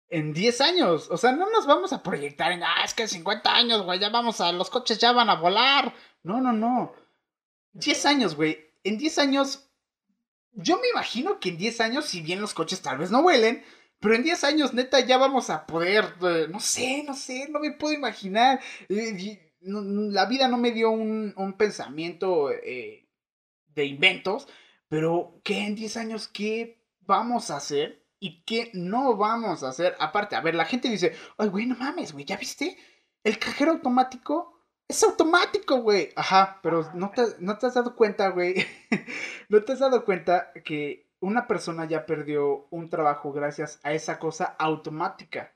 [0.09, 1.09] en 10 años?
[1.11, 4.01] O sea, no nos vamos a proyectar en, ah, es que en 50 años, güey,
[4.01, 5.95] ya vamos a, los coches ya van a volar.
[6.23, 6.93] No, no, no.
[7.73, 8.68] 10 años, güey.
[8.89, 9.69] En 10 años,
[10.53, 13.63] yo me imagino que en 10 años, si bien los coches tal vez no vuelen,
[14.01, 17.61] pero en 10 años, neta, ya vamos a poder, eh, no sé, no sé, no
[17.61, 18.61] me puedo imaginar.
[18.89, 23.07] Eh, la vida no me dio un, pensamiento eh,
[23.75, 24.49] de inventos,
[24.89, 29.97] pero ¿qué en 10 años qué vamos a hacer y qué no vamos a hacer?
[29.99, 32.79] Aparte, a ver, la gente dice, ay, güey, no mames, güey, ¿ya viste?
[33.23, 34.58] El cajero automático
[34.89, 36.11] es automático, güey.
[36.17, 38.55] Ajá, pero no te, no te has dado cuenta, güey.
[39.49, 44.19] no te has dado cuenta que una persona ya perdió un trabajo gracias a esa
[44.19, 45.53] cosa automática.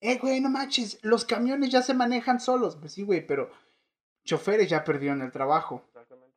[0.00, 2.76] Eh, güey, no manches, los camiones ya se manejan solos.
[2.76, 3.50] Pues sí, güey, pero
[4.24, 5.82] choferes ya perdieron el trabajo.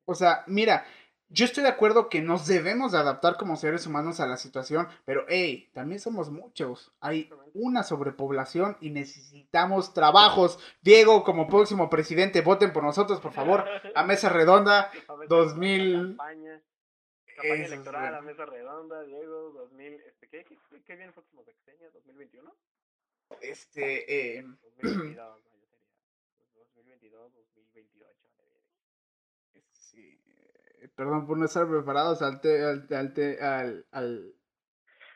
[0.06, 0.86] O sea, mira,
[1.30, 4.88] yo estoy de acuerdo que nos debemos de adaptar como seres humanos a la situación,
[5.06, 6.92] pero hey, también somos muchos.
[7.00, 10.60] Hay una sobrepoblación y necesitamos trabajos.
[10.82, 13.66] Diego, como próximo presidente, voten por nosotros, por favor.
[13.96, 14.92] A mesa redonda
[15.28, 16.18] 2000.
[16.18, 16.62] Campaña,
[17.26, 19.94] campaña electoral, a mesa redonda, Diego, 2000.
[20.08, 21.92] Este, ¿qué, qué, qué viene el próximo sexenio?
[21.94, 22.54] ¿2021?
[23.42, 24.38] Este.
[24.38, 24.46] Eh...
[24.82, 25.44] 2022,
[26.76, 28.16] 2022, 2028.
[29.72, 30.20] Sí
[30.96, 34.34] perdón por no estar preparados al te, al, al, te, al, al...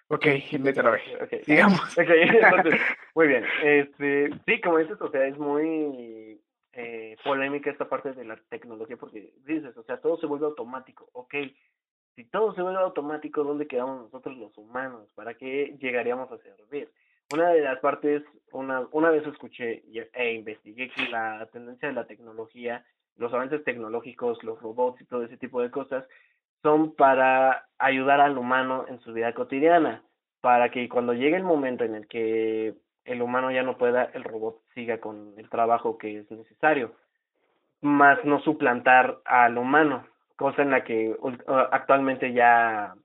[0.08, 0.26] Ok.
[0.26, 1.42] Okay.
[1.48, 1.98] Digamos.
[1.98, 2.80] Okay, entonces,
[3.16, 3.46] muy bien.
[3.64, 6.42] Este, sí, como dices, o sea, es muy
[6.74, 11.10] eh, polémica esta parte de la tecnología porque dices, o sea, todo se vuelve automático.
[11.14, 11.36] Ok,
[12.16, 15.12] si todo se vuelve automático, ¿dónde quedamos nosotros los humanos?
[15.16, 16.92] ¿Para qué llegaríamos a servir?
[17.32, 18.22] Una de las partes,
[18.52, 22.86] una, una vez escuché e investigué que la tendencia de la tecnología
[23.18, 26.06] los avances tecnológicos, los robots y todo ese tipo de cosas,
[26.62, 30.04] son para ayudar al humano en su vida cotidiana,
[30.42, 32.74] para que cuando llegue el momento en el que
[33.06, 36.94] el humano ya no pueda, el robot siga con el trabajo que es necesario,
[37.82, 41.16] más no suplantar al humano, cosa en la que
[41.72, 42.96] actualmente ya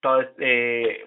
[0.00, 1.04] todo eh,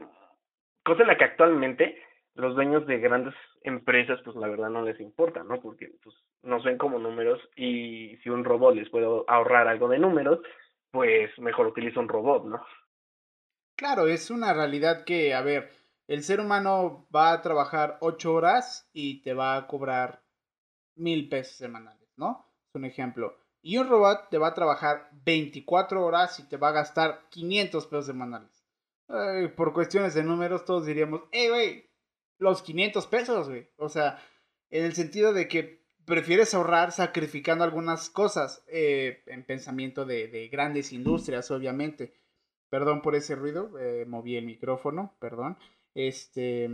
[0.84, 1.97] cosa en la que actualmente
[2.36, 3.34] los dueños de grandes
[3.67, 5.60] empresas pues la verdad no les importa, ¿no?
[5.62, 9.99] Porque pues nos ven como números y si un robot les puede ahorrar algo de
[9.99, 10.39] números,
[10.91, 12.65] pues mejor utiliza un robot, ¿no?
[13.75, 15.69] Claro, es una realidad que, a ver,
[16.08, 20.23] el ser humano va a trabajar ocho horas y te va a cobrar
[20.95, 22.47] mil pesos semanales, ¿no?
[22.69, 23.38] Es un ejemplo.
[23.62, 27.88] Y un robot te va a trabajar 24 horas y te va a gastar 500
[27.88, 28.63] pesos semanales.
[29.58, 31.89] por cuestiones de números, todos diríamos, hey, güey,
[32.38, 33.69] los 500 pesos, güey.
[33.78, 34.19] O sea,
[34.69, 40.93] en el sentido de que prefieres ahorrar sacrificando algunas cosas eh, en pensamiento de, grandes
[40.93, 42.13] industrias, obviamente.
[42.69, 45.58] Perdón por ese ruido, eh, moví el micrófono, perdón.
[45.93, 46.69] Este,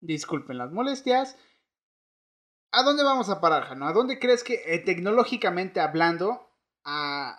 [0.00, 1.36] disculpen las molestias.
[2.72, 3.86] ¿A dónde vamos a parar, Jano?
[3.86, 6.50] ¿A dónde crees que eh, tecnológicamente hablando,
[6.84, 7.38] a,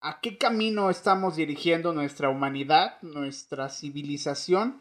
[0.00, 4.80] a qué camino estamos dirigiendo nuestra humanidad, nuestra civilización?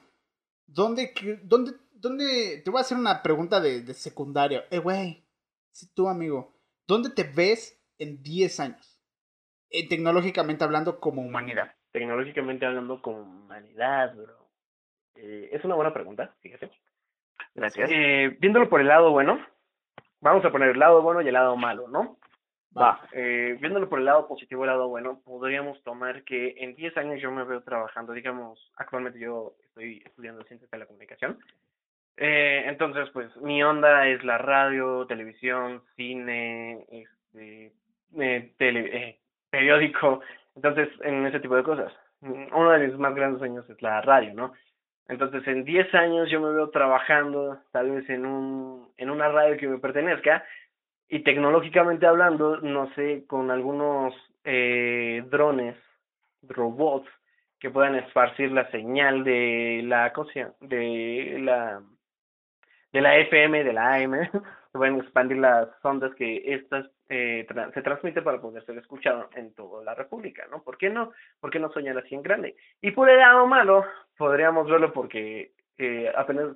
[0.67, 1.73] ¿Dónde, dónde,
[2.05, 4.65] dónde, te voy a hacer una pregunta de, de secundaria.
[4.69, 5.25] Eh, güey,
[5.71, 6.53] si tú, amigo,
[6.87, 9.01] ¿dónde te ves en 10 años?
[9.71, 11.73] Eh, tecnológicamente hablando como humanidad.
[11.91, 14.49] Tecnológicamente hablando como humanidad, bro.
[15.15, 16.69] Eh, es una buena pregunta, fíjate.
[17.55, 17.89] Gracias.
[17.91, 19.39] Eh, viéndolo por el lado bueno,
[20.21, 22.19] vamos a poner el lado bueno y el lado malo, ¿no?
[22.77, 26.75] Va, eh, viéndolo por el lado positivo y el lado bueno, podríamos tomar que en
[26.75, 31.39] 10 años yo me veo trabajando, digamos, actualmente yo estoy estudiando ciencia de telecomunicación,
[32.17, 37.73] eh, entonces, pues mi onda es la radio, televisión, cine, este,
[38.17, 40.21] eh, tele, eh, periódico,
[40.55, 41.93] entonces en ese tipo de cosas.
[42.21, 44.53] Uno de mis más grandes sueños es la radio, ¿no?
[45.07, 49.57] Entonces, en 10 años yo me veo trabajando tal vez en, un, en una radio
[49.57, 50.43] que me pertenezca
[51.07, 55.75] y tecnológicamente hablando, no sé, con algunos eh, drones,
[56.41, 57.07] robots
[57.59, 61.81] que puedan esparcir la señal de la cosa, de la
[62.95, 64.13] de la FM, de la AM,
[64.71, 69.83] pueden expandir las ondas que estas eh, se transmiten para poder ser escuchado en toda
[69.83, 70.63] la República, ¿no?
[70.63, 71.11] ¿Por qué no?
[71.41, 72.55] ¿Por qué no soñar así en grande?
[72.81, 73.83] Y por el lado malo,
[74.17, 76.55] podríamos verlo porque eh, apenas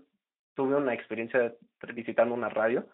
[0.55, 1.53] tuve una experiencia
[1.93, 2.85] visitando una radio,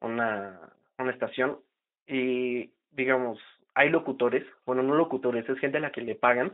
[0.00, 0.60] una,
[0.96, 1.58] una estación,
[2.06, 3.40] y digamos,
[3.74, 6.52] hay locutores, bueno, no locutores, es gente a la que le pagan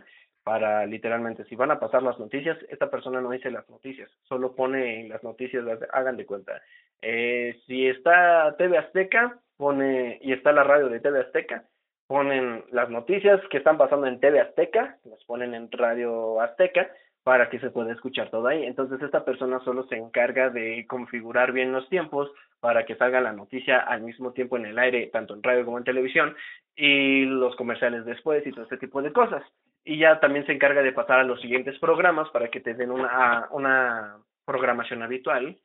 [0.49, 4.55] para literalmente, si van a pasar las noticias, esta persona no dice las noticias, solo
[4.55, 6.63] pone las noticias, hagan de cuenta.
[7.03, 11.65] Eh, si está TV Azteca, pone, y está la radio de TV Azteca,
[12.07, 16.89] ponen las noticias que están pasando en TV Azteca, las ponen en Radio Azteca,
[17.25, 18.65] para que se pueda escuchar todo ahí.
[18.65, 22.31] Entonces esta persona solo se encarga de configurar bien los tiempos
[22.61, 25.77] para que salga la noticia al mismo tiempo en el aire, tanto en radio como
[25.77, 26.35] en televisión,
[26.75, 29.43] y los comerciales después y todo este tipo de cosas
[29.89, 32.91] y ya también se encarga de pasar a los siguientes programas para que te den
[32.91, 35.57] una, una programación habitual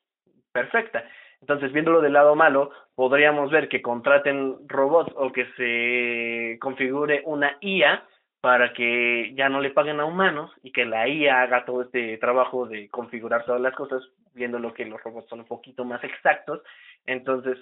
[0.54, 1.04] perfecta.
[1.42, 7.58] Entonces, viéndolo del lado malo, podríamos ver que contraten robots o que se configure una
[7.60, 8.06] IA
[8.40, 12.18] para que ya no le paguen a humanos y que la IA haga todo este
[12.18, 14.02] trabajo de configurar todas las cosas,
[14.34, 16.62] viendo lo que los robots son un poquito más exactos.
[17.06, 17.58] Entonces,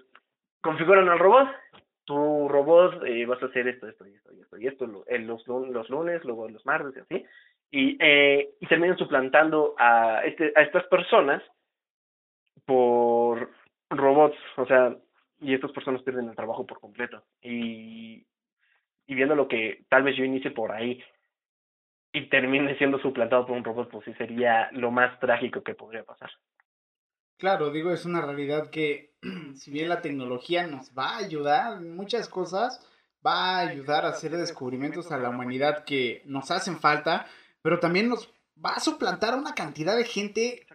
[0.61, 1.49] configuran al robot,
[2.05, 5.47] tu robot eh, vas a hacer esto, esto y esto y esto y esto los,
[5.47, 7.25] los lunes, luego los martes y así,
[7.71, 11.41] y, eh, y terminan suplantando a, este, a estas personas
[12.65, 13.49] por
[13.89, 14.95] robots, o sea,
[15.39, 17.23] y estas personas pierden el trabajo por completo.
[17.41, 18.25] Y,
[19.07, 21.01] y viendo lo que tal vez yo inicie por ahí
[22.13, 26.03] y termine siendo suplantado por un robot, pues sí sería lo más trágico que podría
[26.03, 26.29] pasar.
[27.41, 29.15] Claro, digo, es una realidad que
[29.55, 32.79] si bien la tecnología nos va a ayudar en muchas cosas,
[33.25, 37.25] va a ayudar a hacer descubrimientos a la humanidad que nos hacen falta,
[37.63, 38.29] pero también nos
[38.63, 40.67] va a suplantar a una cantidad de gente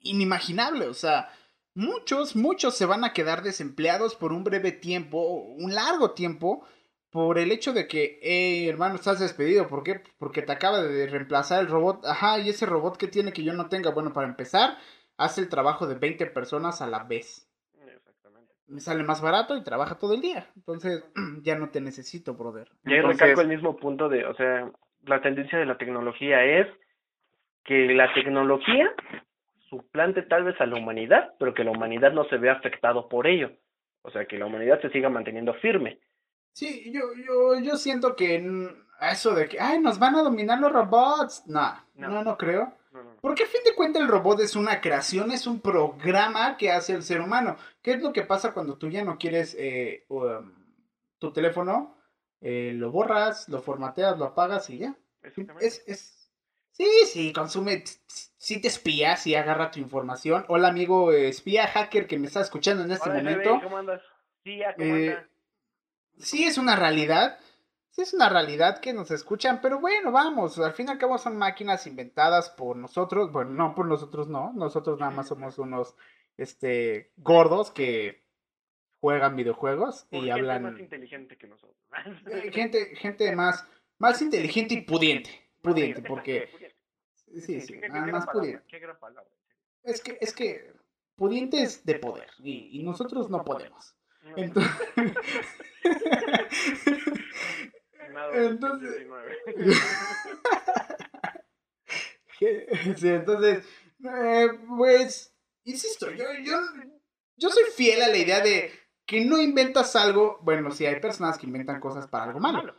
[0.00, 0.88] inimaginable.
[0.88, 1.32] O sea,
[1.72, 6.66] muchos, muchos se van a quedar desempleados por un breve tiempo, un largo tiempo,
[7.08, 9.68] por el hecho de que, hey, hermano, estás despedido.
[9.68, 10.02] ¿Por qué?
[10.18, 12.04] Porque te acaba de reemplazar el robot.
[12.04, 13.90] Ajá, y ese robot que tiene que yo no tenga.
[13.90, 14.78] Bueno, para empezar,
[15.24, 17.48] hace el trabajo de 20 personas a la vez.
[17.78, 18.52] Exactamente.
[18.66, 20.46] Me sale más barato y trabaja todo el día.
[20.56, 21.04] Entonces,
[21.42, 22.68] ya no te necesito, brother.
[22.84, 24.70] Y ahí recalco el mismo punto de, o sea,
[25.04, 26.66] la tendencia de la tecnología es
[27.64, 28.90] que la tecnología
[29.70, 33.26] suplante tal vez a la humanidad, pero que la humanidad no se vea afectado por
[33.26, 33.50] ello.
[34.02, 36.00] O sea, que la humanidad se siga manteniendo firme.
[36.52, 38.44] Sí, yo, yo, yo siento que
[39.00, 41.44] eso de que, ay, nos van a dominar los robots.
[41.46, 42.08] No, No.
[42.08, 42.74] no, no creo.
[43.22, 46.92] Porque a fin de cuentas el robot es una creación, es un programa que hace
[46.92, 47.56] el ser humano.
[47.80, 50.52] ¿Qué es lo que pasa cuando tú ya no quieres eh, um,
[51.20, 51.96] tu teléfono?
[52.40, 54.96] Eh, lo borras, lo formateas, lo apagas y ya.
[55.60, 56.32] Es, es...
[56.72, 60.44] Sí, sí, consume, sí te espía, sí agarra tu información.
[60.48, 63.54] Hola amigo eh, espía hacker que me está escuchando en este Hola, momento.
[63.54, 64.02] FB, ¿cómo andas?
[64.42, 65.26] Sí, ya, ¿cómo Eh?
[66.18, 67.38] Sí es una realidad,
[67.92, 71.18] sí es una realidad que nos escuchan, pero bueno, vamos, al fin y al cabo
[71.18, 75.94] son máquinas inventadas por nosotros, bueno, no por nosotros no, nosotros nada más somos unos,
[76.38, 78.24] este, gordos que
[78.98, 81.76] juegan videojuegos y gente hablan, más inteligente que nosotros.
[82.26, 83.66] eh, gente, gente más,
[83.98, 86.48] más inteligente y pudiente, pudiente, porque,
[87.14, 89.30] sí, sí, nada más pudiente, Qué gran palabra.
[89.82, 90.72] es que, es que,
[91.14, 93.94] pudiente es de poder, y, y nosotros no podemos,
[94.34, 94.72] entonces...
[98.34, 99.38] entonces- 2019.
[102.38, 103.64] Que- Sí, entonces,
[104.04, 105.32] eh, pues,
[105.64, 106.58] insisto, yo, yo,
[107.36, 108.72] yo soy fiel a la idea de
[109.06, 112.74] que no inventas algo, bueno, sí hay personas que inventan cosas para algo malo,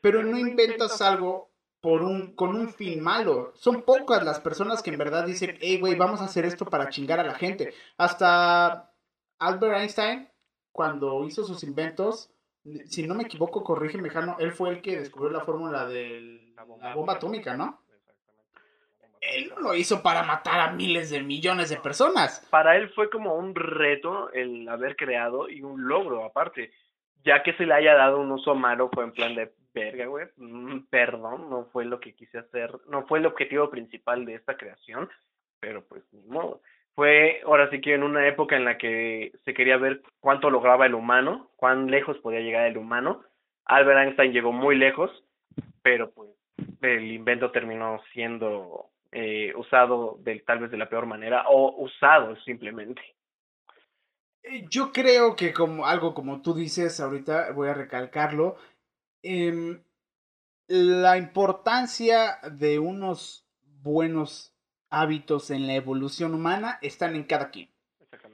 [0.00, 3.52] pero no inventas algo por un, con un fin malo.
[3.56, 6.90] Son pocas las personas que en verdad dicen, hey, güey, vamos a hacer esto para
[6.90, 7.72] chingar a la gente.
[7.96, 8.92] Hasta
[9.38, 10.28] Albert Einstein,
[10.72, 12.30] cuando hizo sus inventos,
[12.86, 16.94] si no me equivoco, corrígeme, Jano, él fue el que descubrió la fórmula de la
[16.94, 17.80] bomba atómica, ¿no?
[19.20, 22.46] Él no lo hizo para matar a miles de millones de personas.
[22.50, 26.72] Para él fue como un reto el haber creado y un logro aparte.
[27.22, 30.26] Ya que se le haya dado un uso malo fue en plan de verga, güey.
[30.36, 34.56] mm, Perdón, no fue lo que quise hacer, no fue el objetivo principal de esta
[34.56, 35.08] creación,
[35.60, 36.62] pero pues ni modo.
[37.00, 40.84] Fue ahora sí que en una época en la que se quería ver cuánto lograba
[40.84, 43.22] el humano, cuán lejos podía llegar el humano.
[43.64, 45.10] Albert Einstein llegó muy lejos,
[45.80, 46.28] pero pues
[46.82, 52.36] el invento terminó siendo eh, usado del, tal vez de la peor manera o usado
[52.44, 53.00] simplemente.
[54.42, 58.56] Eh, Yo creo que como algo como tú dices ahorita, voy a recalcarlo,
[59.22, 59.82] em,
[60.68, 64.49] la importancia de unos buenos
[64.90, 67.70] hábitos en la evolución humana están en cada quien.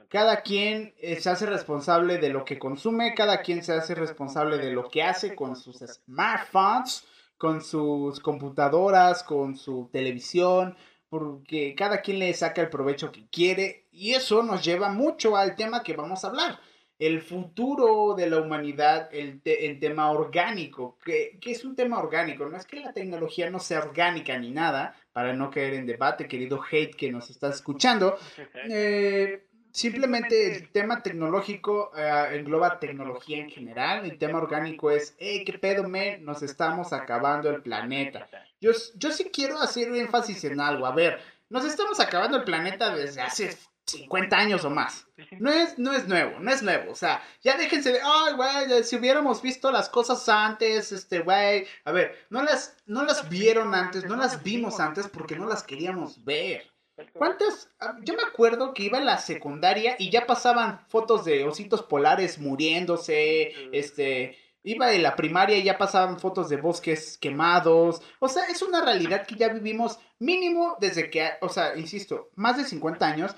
[0.09, 4.57] Cada quien eh, se hace responsable de lo que consume, cada quien se hace responsable
[4.57, 7.05] de lo que hace con sus smartphones,
[7.37, 10.77] con sus computadoras, con su televisión,
[11.09, 15.55] porque cada quien le saca el provecho que quiere y eso nos lleva mucho al
[15.55, 16.59] tema que vamos a hablar.
[16.99, 21.99] El futuro de la humanidad, el, te- el tema orgánico, que, que es un tema
[21.99, 25.87] orgánico, no es que la tecnología no sea orgánica ni nada, para no caer en
[25.87, 28.19] debate, querido hate que nos está escuchando,
[28.69, 34.05] eh, simplemente el tema tecnológico eh, engloba tecnología en general.
[34.05, 38.29] El tema orgánico es, hey, qué pedo, men, nos estamos acabando el planeta.
[38.61, 40.85] Yo, yo sí quiero hacer énfasis en algo.
[40.85, 45.07] A ver, nos estamos acabando el planeta desde hace 50 años o más.
[45.39, 46.91] No es, no es nuevo, no es nuevo.
[46.91, 51.65] O sea, ya déjense de, ay, güey, si hubiéramos visto las cosas antes, este, güey.
[51.85, 55.63] A ver, no las, no las vieron antes, no las vimos antes porque no las
[55.63, 56.71] queríamos ver.
[57.13, 57.69] ¿Cuántas?
[57.79, 61.83] ah, Yo me acuerdo que iba en la secundaria y ya pasaban fotos de ositos
[61.83, 68.01] polares muriéndose, este, iba en la primaria y ya pasaban fotos de bosques quemados.
[68.19, 72.57] O sea, es una realidad que ya vivimos mínimo desde que, o sea, insisto, más
[72.57, 73.35] de 50 años,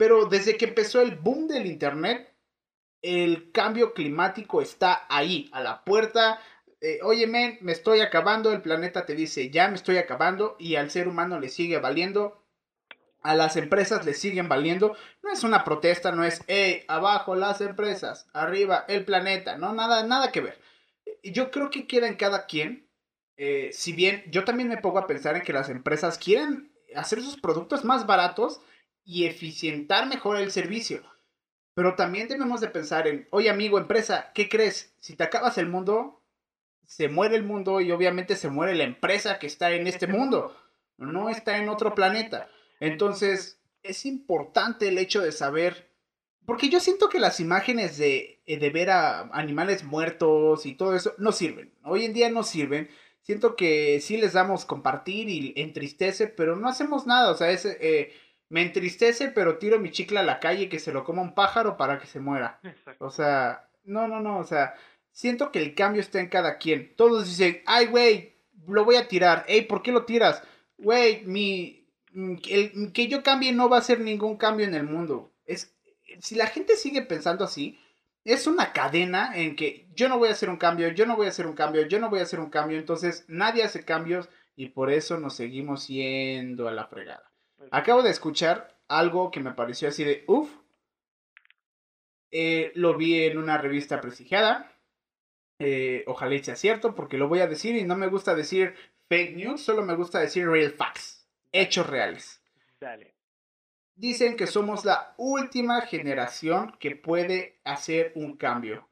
[0.00, 2.34] pero desde que empezó el boom del internet,
[3.02, 6.40] el cambio climático está ahí, a la puerta.
[6.80, 10.76] Eh, Oye, men, me estoy acabando, el planeta te dice, ya me estoy acabando, y
[10.76, 12.42] al ser humano le sigue valiendo
[13.20, 14.96] a las empresas le siguen valiendo.
[15.22, 20.02] No es una protesta, no es, hey, abajo las empresas, arriba el planeta, no, nada,
[20.04, 20.58] nada que ver.
[21.22, 22.88] Yo creo que queda en cada quien.
[23.36, 27.20] eh, si bien yo también me pongo a pensar en que las empresas quieren hacer
[27.20, 28.62] sus productos más baratos
[29.10, 31.02] y eficientar mejor el servicio.
[31.74, 34.94] Pero también debemos de pensar en, oye amigo, empresa, ¿qué crees?
[35.00, 36.22] Si te acabas el mundo,
[36.86, 40.56] se muere el mundo y obviamente se muere la empresa que está en este mundo.
[40.96, 42.48] No está en otro planeta.
[42.78, 45.90] Entonces, es importante el hecho de saber,
[46.46, 50.94] porque yo siento que las imágenes de, eh, de ver a animales muertos y todo
[50.94, 51.74] eso no sirven.
[51.82, 52.88] Hoy en día no sirven.
[53.22, 57.30] Siento que sí les damos compartir y entristece, pero no hacemos nada.
[57.32, 58.12] O sea, es, eh,
[58.50, 61.76] me entristece, pero tiro mi chicle a la calle que se lo coma un pájaro
[61.76, 62.58] para que se muera.
[62.64, 63.06] Exacto.
[63.06, 64.74] O sea, no, no, no, o sea,
[65.12, 66.94] siento que el cambio está en cada quien.
[66.96, 68.36] Todos dicen, ay, güey,
[68.66, 69.44] lo voy a tirar.
[69.48, 70.42] Ey, ¿por qué lo tiras?
[70.78, 74.84] Güey, mi, mm, el, que yo cambie no va a hacer ningún cambio en el
[74.84, 75.32] mundo.
[75.46, 75.76] Es,
[76.18, 77.78] si la gente sigue pensando así,
[78.24, 81.26] es una cadena en que yo no voy a hacer un cambio, yo no voy
[81.26, 84.28] a hacer un cambio, yo no voy a hacer un cambio, entonces nadie hace cambios
[84.56, 87.29] y por eso nos seguimos yendo a la fregada.
[87.70, 90.50] Acabo de escuchar algo que me pareció así de, uff,
[92.30, 94.72] eh, lo vi en una revista prestigiada,
[95.58, 98.74] eh, ojalá sea cierto, porque lo voy a decir y no me gusta decir
[99.08, 102.42] fake news, solo me gusta decir real facts, hechos reales.
[102.80, 103.14] Dale.
[103.94, 108.89] Dicen que somos la última generación que puede hacer un cambio.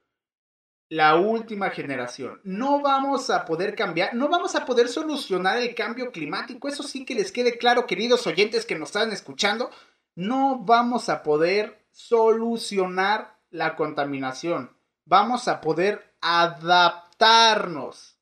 [0.88, 2.40] La última generación.
[2.44, 6.66] No vamos a poder cambiar, no vamos a poder solucionar el cambio climático.
[6.66, 9.70] Eso sí que les quede claro, queridos oyentes que nos están escuchando.
[10.14, 14.76] No vamos a poder solucionar la contaminación.
[15.04, 18.18] Vamos a poder adaptarnos.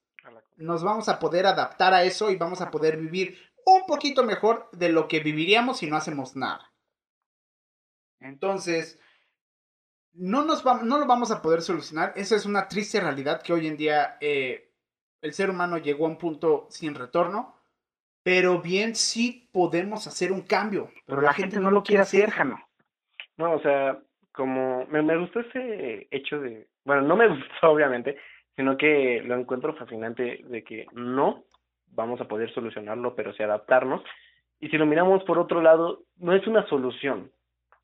[0.56, 4.68] Nos vamos a poder adaptar a eso y vamos a poder vivir un poquito mejor
[4.72, 6.72] de lo que viviríamos si no hacemos nada.
[8.20, 8.98] Entonces,
[10.18, 12.12] no, nos no lo vamos a poder solucionar.
[12.16, 14.70] Esa es una triste realidad que hoy en día eh,
[15.22, 17.54] el ser humano llegó a un punto sin retorno.
[18.22, 20.90] Pero bien sí podemos hacer un cambio.
[21.06, 22.58] Pero la, gente, no lo quiere hacer, Jano.
[23.36, 24.00] No, o sea,
[24.32, 28.16] como me, me gustó ese hecho de, bueno, no me gustó obviamente,
[28.56, 31.44] sino que lo encuentro fascinante de que no
[31.88, 34.02] vamos a poder solucionarlo, pero sí adaptarnos.
[34.58, 37.30] Y si lo miramos por otro lado, no es una solución,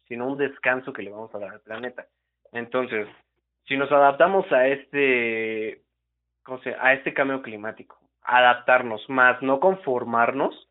[0.09, 2.07] sino un descanso que le vamos a dar al planeta.
[2.53, 3.09] Entonces,
[3.67, 5.83] si nos adaptamos a este,
[6.43, 10.69] ¿cómo se, a este cambio climático, adaptarnos más, no conformarnos,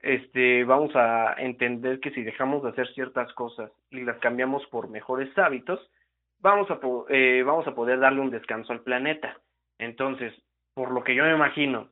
[0.00, 4.88] este, vamos a entender que si dejamos de hacer ciertas cosas y las cambiamos por
[4.88, 5.90] mejores hábitos,
[6.40, 9.36] vamos a, eh, vamos a poder darle un descanso al planeta.
[9.78, 10.34] Entonces,
[10.74, 11.90] por lo que yo me imagino,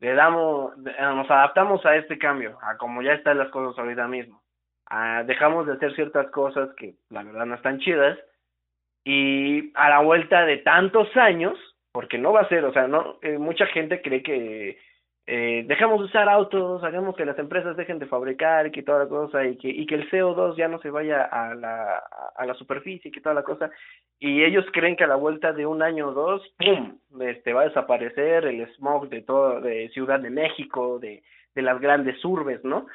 [0.00, 4.42] le damos, nos adaptamos a este cambio, a como ya están las cosas ahorita mismo.
[4.86, 8.18] Ah, dejamos de hacer ciertas cosas que la verdad no están chidas
[9.06, 11.56] y a la vuelta de tantos años,
[11.92, 14.78] porque no va a ser, o sea, no eh, mucha gente cree que
[15.28, 19.04] eh, dejamos de usar autos, hagamos que las empresas dejen de fabricar y que toda
[19.04, 22.02] la cosa y que, y que el CO2 ya no se vaya a la,
[22.34, 23.70] a la superficie y que toda la cosa
[24.18, 27.60] y ellos creen que a la vuelta de un año o dos, ¡pum!, este, va
[27.60, 31.22] a desaparecer el smog de todo, de Ciudad de México, de,
[31.54, 32.86] de las grandes urbes, ¿no?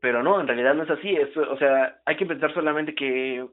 [0.00, 3.46] pero no, en realidad no es así, es, o sea, hay que pensar solamente que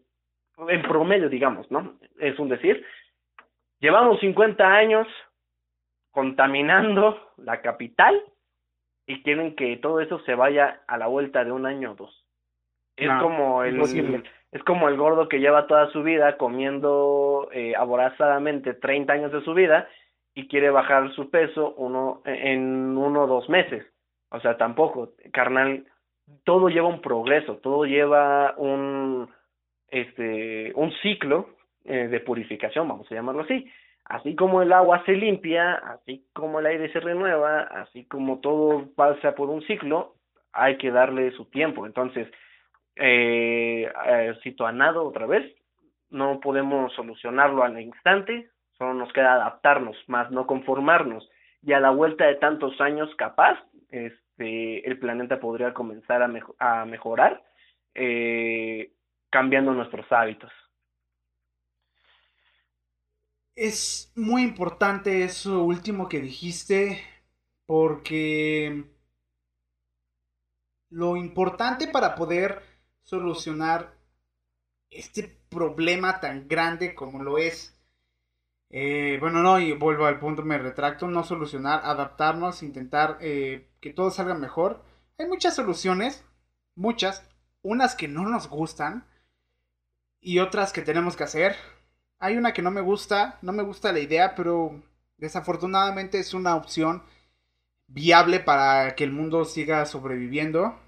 [0.67, 1.95] en promedio, digamos, ¿no?
[2.19, 2.85] Es un decir,
[3.79, 5.07] llevamos 50 años
[6.11, 8.21] contaminando la capital
[9.05, 12.25] y quieren que todo eso se vaya a la vuelta de un año o dos.
[12.95, 13.79] Es como el
[14.51, 19.43] es como el gordo que lleva toda su vida comiendo eh, aborazadamente 30 años de
[19.43, 19.87] su vida
[20.33, 23.85] y quiere bajar su peso uno en uno o dos meses.
[24.29, 25.85] O sea, tampoco, carnal,
[26.43, 29.29] todo lleva un progreso, todo lleva un,
[29.89, 31.49] este, un ciclo
[31.85, 33.69] eh, de purificación, vamos a llamarlo así.
[34.05, 38.89] Así como el agua se limpia, así como el aire se renueva, así como todo
[38.95, 40.15] pasa por un ciclo,
[40.53, 41.85] hay que darle su tiempo.
[41.85, 42.27] Entonces,
[42.95, 45.53] eh, eh, nada otra vez,
[46.09, 51.29] no podemos solucionarlo al instante, solo nos queda adaptarnos, más no conformarnos.
[51.61, 53.59] Y a la vuelta de tantos años, capaz,
[53.89, 56.29] es, este, el planeta podría comenzar a,
[56.59, 57.41] a mejorar
[57.95, 58.91] eh,
[59.29, 60.51] cambiando nuestros hábitos.
[63.55, 67.03] Es muy importante eso último que dijiste
[67.65, 68.85] porque
[70.89, 72.61] lo importante para poder
[73.03, 73.93] solucionar
[74.89, 77.77] este problema tan grande como lo es
[78.69, 83.93] eh, bueno, no, y vuelvo al punto, me retracto, no solucionar, adaptarnos, intentar eh, que
[83.93, 84.83] todo salga mejor.
[85.17, 86.25] Hay muchas soluciones,
[86.75, 87.29] muchas,
[87.61, 89.05] unas que no nos gustan
[90.21, 91.55] y otras que tenemos que hacer.
[92.19, 94.81] Hay una que no me gusta, no me gusta la idea, pero
[95.17, 97.03] desafortunadamente es una opción
[97.87, 100.79] viable para que el mundo siga sobreviviendo.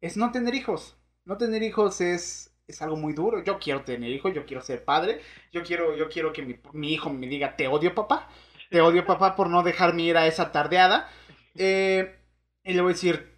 [0.00, 0.96] Es no tener hijos.
[1.24, 3.42] No tener hijos es es algo muy duro.
[3.42, 5.20] Yo quiero tener hijos, yo quiero ser padre,
[5.50, 8.28] yo quiero, yo quiero que mi, hijo me diga, te odio papá,
[8.70, 11.10] te odio papá por no dejarme ir a esa tardeada.
[11.56, 12.14] Eh,
[12.62, 13.34] y le voy a decir,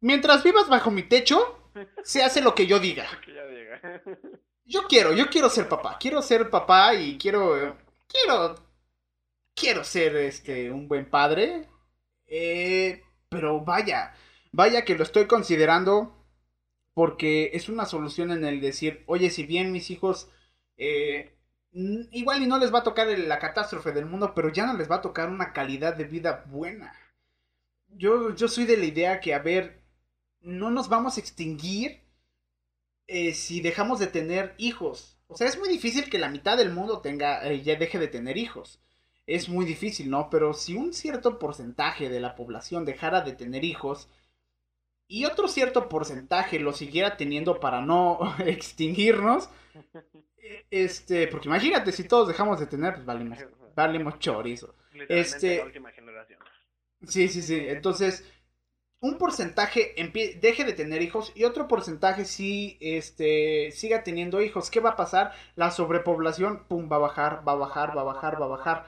[0.00, 1.70] mientras vivas bajo mi techo,
[2.04, 3.06] se hace lo que yo diga.
[4.66, 7.76] Yo quiero, yo quiero ser papá, quiero ser papá y quiero,
[8.08, 8.56] quiero,
[9.54, 11.68] quiero ser este, un buen padre.
[12.26, 14.12] Eh, pero vaya,
[14.50, 16.16] vaya que lo estoy considerando
[16.94, 20.30] porque es una solución en el decir, oye, si bien mis hijos,
[20.78, 21.36] eh,
[21.72, 24.90] igual y no les va a tocar la catástrofe del mundo, pero ya no les
[24.90, 26.92] va a tocar una calidad de vida buena.
[27.88, 29.82] Yo, yo soy de la idea que, a ver,
[30.40, 32.05] no nos vamos a extinguir
[33.06, 35.18] eh, si dejamos de tener hijos.
[35.28, 38.08] O sea, es muy difícil que la mitad del mundo tenga, eh, ya deje de
[38.08, 38.80] tener hijos.
[39.26, 40.30] Es muy difícil, ¿no?
[40.30, 44.08] Pero si un cierto porcentaje de la población dejara de tener hijos
[45.08, 49.48] y otro cierto porcentaje lo siguiera teniendo para no extinguirnos,
[50.36, 53.38] eh, este, porque imagínate, si todos dejamos de tener, pues valemos,
[53.74, 54.74] valemos chorizo.
[55.08, 55.62] Este,
[57.06, 57.66] Sí, sí, sí.
[57.68, 58.24] Entonces,
[59.00, 59.94] un porcentaje
[60.40, 64.70] deje de tener hijos y otro porcentaje sí este, siga teniendo hijos.
[64.70, 65.32] ¿Qué va a pasar?
[65.54, 68.86] La sobrepoblación, pum, va a bajar, va a bajar, va a bajar, va a bajar.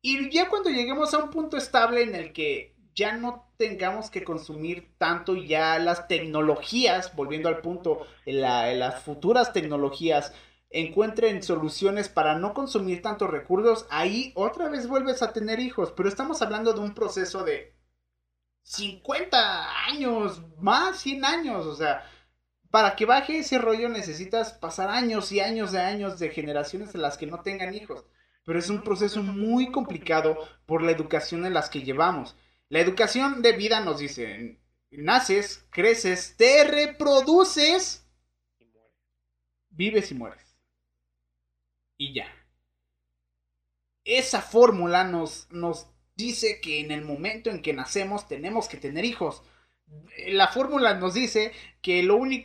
[0.00, 4.24] Y ya cuando lleguemos a un punto estable en el que ya no tengamos que
[4.24, 10.34] consumir tanto ya las tecnologías, volviendo al punto, las futuras tecnologías
[10.70, 15.92] encuentren soluciones para no consumir tantos recursos, ahí otra vez vuelves a tener hijos.
[15.92, 17.74] Pero estamos hablando de un proceso de
[18.62, 22.08] 50 años, más 100 años, o sea,
[22.70, 27.02] para que baje ese rollo necesitas pasar años y años de años de generaciones en
[27.02, 28.04] las que no tengan hijos.
[28.44, 30.36] Pero es un proceso muy complicado
[30.66, 32.34] por la educación en las que llevamos.
[32.68, 34.60] La educación de vida nos dice,
[34.90, 38.06] naces, creces, te reproduces,
[39.70, 40.42] vives y mueres
[42.02, 42.26] y ya.
[44.04, 45.86] Esa fórmula nos, nos
[46.22, 49.42] dice que en el momento en que nacemos tenemos que tener hijos.
[50.28, 51.52] La fórmula nos dice
[51.82, 52.02] que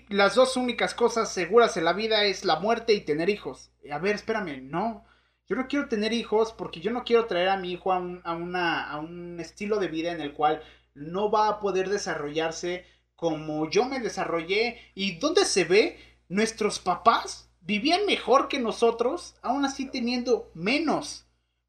[0.09, 3.71] las dos únicas cosas seguras en la vida es la muerte y tener hijos.
[3.91, 5.05] A ver, espérame, no.
[5.47, 8.21] Yo no quiero tener hijos porque yo no quiero traer a mi hijo a un,
[8.25, 10.61] a un estilo de vida en el cual
[10.93, 14.79] no va a poder desarrollarse como yo me desarrollé.
[14.95, 15.99] ¿Y dónde se ve?
[16.29, 21.26] Nuestros papás vivían mejor que nosotros, aún así teniendo menos.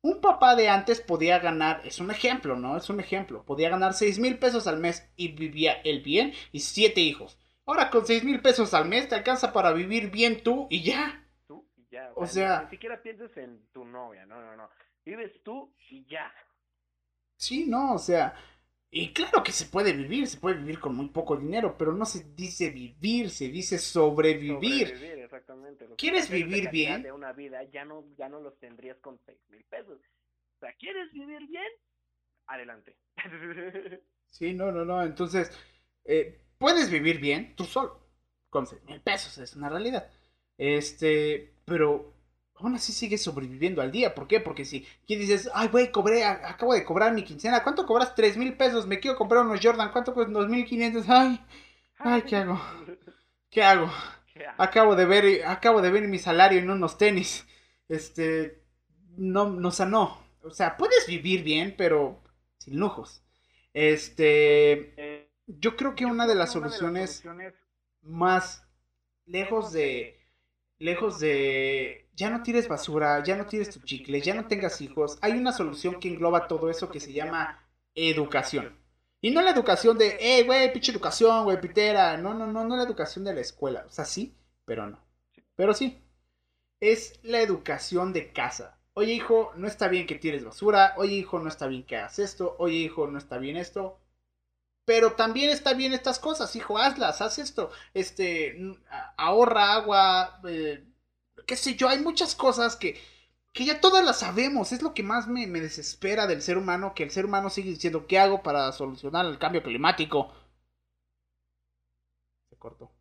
[0.09, 2.79] Un papá de antes podía ganar, es un ejemplo, ¿no?
[2.79, 3.45] Es un ejemplo.
[3.45, 7.39] Podía ganar 6 mil pesos al mes y vivía él bien y siete hijos.
[7.67, 11.29] Ahora con 6 mil pesos al mes te alcanza para vivir bien tú y ya.
[11.47, 12.11] Tú y ya.
[12.15, 14.71] O, sea, ni, siquiera pienses en tu novia, no, no, no.
[15.05, 16.33] Vives tú y ya.
[17.37, 18.35] Sí, no, o sea,
[18.91, 22.07] y claro que se puede vivir, se puede vivir con muy poco dinero, pero no
[22.07, 24.89] se dice vivir, se dice sobrevivir.
[24.89, 25.87] sobrevivir exactamente.
[25.99, 27.03] ¿Quieres vivir bien?
[27.03, 30.01] De una vida ya no, ya no los tendrías con seis mil pesos.
[30.57, 31.71] O sea, ¿quieres vivir bien?
[32.47, 32.97] Adelante.
[34.27, 35.03] sí, no, no, no.
[35.03, 35.53] Entonces,
[36.05, 38.01] eh, puedes vivir bien tú solo,
[38.49, 40.11] con seis mil pesos, es una realidad.
[40.57, 42.15] Este, pero
[42.59, 44.15] aún así sigues sobreviviendo al día.
[44.15, 44.41] ¿Por qué?
[44.41, 48.15] Porque si aquí dices, ay, güey, cobré, acabo de cobrar mi quincena, ¿cuánto cobras?
[48.15, 50.35] Tres mil pesos, me quiero comprar unos Jordan, ¿cuánto cuestan?
[50.35, 51.41] Dos mil quinientos, ay,
[51.99, 52.61] ay, ¿qué hago?
[53.51, 53.91] ¿Qué hago?
[54.57, 57.45] Acabo de ver, acabo de ver mi salario en unos tenis.
[57.89, 58.63] Este,
[59.17, 60.23] no, no sanó.
[60.43, 62.23] O sea, puedes vivir bien, pero
[62.59, 63.23] sin lujos.
[63.73, 67.23] Este, yo creo que una de las soluciones
[68.03, 68.67] más
[69.27, 70.21] lejos de,
[70.79, 75.19] lejos de ya no tires basura, ya no tires tu chicle, ya no tengas hijos.
[75.21, 77.65] Hay una solución que engloba todo eso que se llama
[77.95, 78.77] educación.
[79.21, 82.17] Y no la educación de, eh, güey, pinche educación, güey, pitera.
[82.17, 83.85] No, no, no, no la educación de la escuela.
[83.87, 84.99] O sea, sí, pero no.
[85.55, 86.03] Pero sí.
[86.81, 88.81] Es la educación de casa.
[88.95, 90.95] Oye, hijo, no está bien que tires basura.
[90.97, 92.57] Oye, hijo, no está bien que hagas esto.
[92.59, 94.01] Oye, hijo, no está bien esto.
[94.85, 97.71] Pero también está bien estas cosas, hijo, hazlas, haz esto.
[97.95, 98.59] Este,
[99.17, 100.83] ahorra agua, eh,
[101.49, 103.01] qué sé yo, hay muchas cosas que,
[103.53, 104.71] que ya todas las sabemos.
[104.71, 108.07] Es lo que más me, desespera del ser humano, que el ser humano sigue diciendo,
[108.07, 110.33] ¿qué hago para solucionar el cambio climático?
[112.51, 112.93] Se cortó.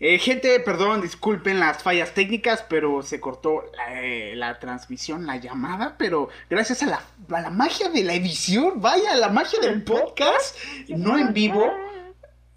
[0.00, 5.38] Eh, gente, perdón, disculpen las fallas técnicas, pero se cortó la, eh, la transmisión, la
[5.38, 7.02] llamada, pero gracias a la,
[7.36, 10.56] a la, magia de la edición, vaya, la magia del podcast,
[10.88, 11.68] no en vivo,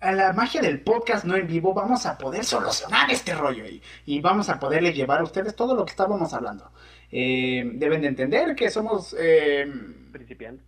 [0.01, 3.81] a la magia del podcast no en vivo vamos a poder solucionar este rollo y,
[4.05, 6.71] y vamos a poderle llevar a ustedes todo lo que estábamos hablando.
[7.11, 9.15] Eh, deben de entender que somos...
[9.17, 9.71] Eh,
[10.11, 10.65] principiantes.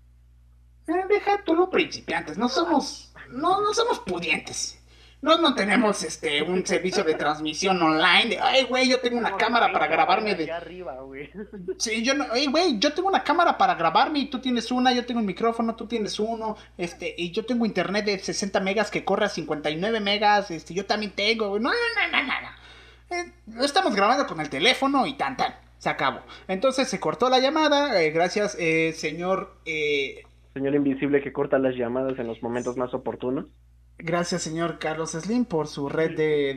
[0.87, 3.13] Eh, deja tú lo principiantes, no somos...
[3.29, 4.79] No, no somos pudientes.
[5.23, 9.37] No, no tenemos este un servicio de transmisión online de, ay, güey, yo tengo una
[9.37, 10.51] cámara para grabarme de...
[10.51, 11.31] arriba, güey.
[11.79, 14.91] Sí, yo no, ay, güey, yo tengo una cámara para grabarme y tú tienes una,
[14.91, 18.91] yo tengo un micrófono, tú tienes uno, este, y yo tengo internet de 60 megas
[18.91, 21.61] que corre a 59 megas, este, yo también tengo, güey.
[21.61, 23.15] No, no, no, no, no.
[23.15, 26.19] Eh, estamos grabando con el teléfono y tan, tan, se acabó.
[26.49, 29.55] Entonces se cortó la llamada, eh, gracias, eh, señor...
[29.63, 33.45] Eh, señor invisible que corta las llamadas en los momentos más oportunos.
[33.99, 36.55] Gracias, señor Carlos Slim, por su red de,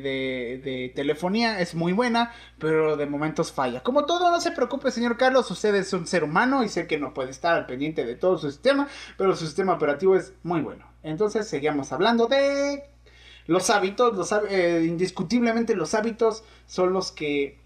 [0.65, 1.61] de, telefonía.
[1.61, 3.83] Es muy buena, pero de momentos falla.
[3.83, 5.51] Como todo, no se preocupe, señor Carlos.
[5.51, 8.39] Usted es un ser humano y sé que no puede estar al pendiente de todo
[8.39, 10.91] su sistema, pero su sistema operativo es muy bueno.
[11.03, 12.85] Entonces, seguimos hablando de
[13.47, 14.17] los hábitos.
[14.17, 17.61] Los, eh, indiscutiblemente, los hábitos son los que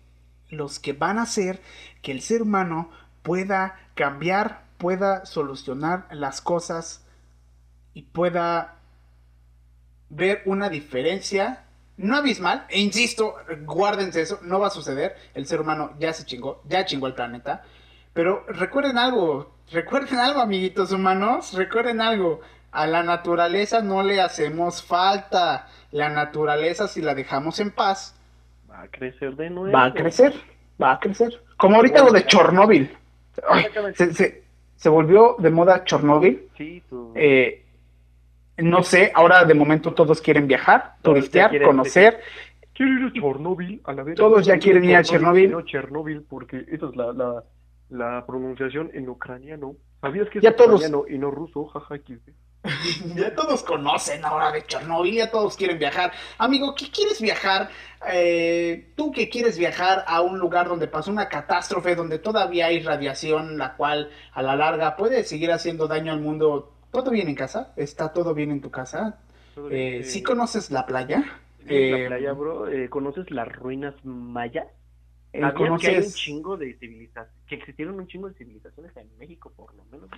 [0.51, 1.63] los que van a hacer
[2.03, 2.91] que el ser humano
[3.23, 7.05] pueda cambiar, pueda solucionar las cosas
[7.95, 8.80] y pueda
[10.11, 11.65] ver una diferencia
[11.97, 13.35] no abismal, e insisto,
[13.67, 17.13] guárdense eso, no va a suceder, el ser humano ya se chingó, ya chingó el
[17.15, 17.63] planeta,
[18.15, 22.41] pero recuerden algo, recuerden algo amiguitos humanos, recuerden algo,
[22.73, 28.17] a la naturaleza no le hacemos falta, la naturaleza si la dejamos en paz,
[28.71, 29.71] Va a crecer de nuevo.
[29.77, 30.33] va a crecer,
[30.83, 32.97] va a crecer, como ahorita lo de Chernóbil,
[33.95, 34.43] se,
[34.77, 37.13] se volvió de moda Chernóbil, Sí, tú.
[37.15, 37.63] eh,
[38.63, 42.21] no sé, ahora de momento todos quieren viajar, Todos turistear, quieren- conocer.
[42.75, 44.15] Quiero ir a Chernobyl, a la vez.
[44.17, 45.51] Todos ya quieren ir a Chernobyl.
[45.51, 47.45] No, Chernobyl, porque esa es la, la,
[47.91, 49.75] la pronunciación en ucraniano.
[50.01, 51.67] ¿Sabías que es Ya todos- ucraniano y no ruso?
[51.67, 51.97] Jaja.
[53.17, 56.13] Ya todos conocen ahora de Chernobyl, ya todos quieren viajar.
[56.39, 57.69] Amigo, ¿qué quieres viajar?
[58.13, 62.83] Eh, Tú que quieres viajar a un lugar donde pasó una catástrofe, donde todavía hay
[62.83, 66.73] radiación, la cual a la larga puede seguir haciendo daño al mundo.
[66.91, 67.73] ¿Todo bien en casa?
[67.77, 69.19] ¿Está todo bien en tu casa?
[69.71, 71.25] Eh, ¿Sí eh, conoces la playa?
[71.59, 72.69] sí, Eh, la playa, bro.
[72.69, 74.67] Eh, ¿Conoces las ruinas mayas?
[75.33, 76.15] eh, ¿Sabías que hay un ¿Conoces?
[76.15, 77.33] chingo de civilizaciones?
[77.47, 80.11] Que existieron un chingo de civilizaciones en México, por lo menos.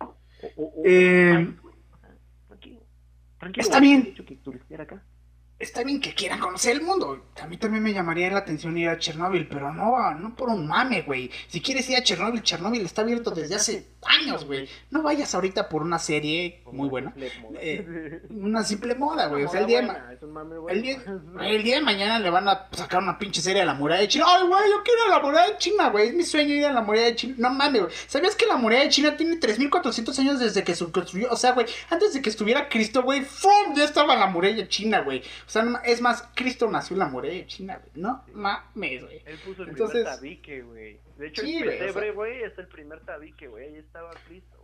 [0.00, 2.16] O, o, o- Eh, ay, güey, o sea,
[2.46, 2.80] tranquilo.
[3.38, 3.64] Tranquilo.
[3.66, 4.14] está bien.
[4.80, 5.02] acá.
[5.58, 7.26] Está bien que quieran conocer el mundo.
[7.42, 10.68] A mí también me llamaría la atención ir a Chernóbil, pero no, no por un
[10.68, 11.30] mame, güey.
[11.48, 14.68] Si quieres ir a Chernóbil, Chernóbil está abierto desde hace años, güey.
[14.90, 17.12] No vayas ahorita por una serie muy buena.
[17.60, 19.44] Eh, Una simple moda, güey.
[19.44, 21.82] O sea, el día, de buena, es un mame el, día, güey, el día de
[21.82, 24.26] mañana le van a sacar una pinche serie a la muralla de China.
[24.28, 26.08] Ay, güey, yo quiero ir a la muralla de China, güey.
[26.08, 27.34] Es mi sueño ir a la muralla de China.
[27.38, 27.92] No mames, güey.
[28.06, 31.30] ¿Sabías que la muralla de China tiene 3400 años desde que se construyó?
[31.30, 33.74] O sea, güey, antes de que estuviera Cristo, güey, ¡fum!
[33.74, 35.22] Ya estaba la muralla china, güey.
[35.48, 37.90] O sea, es más, Cristo nació en la muralla de China, güey.
[37.94, 39.22] No mames, güey.
[39.24, 41.00] Él puso el Entonces- primer tabique, güey.
[41.16, 43.68] De hecho, Sí, el güey, o sea- pesebre, güey, es el primer tabique, güey.
[43.68, 44.58] Ahí estaba Cristo,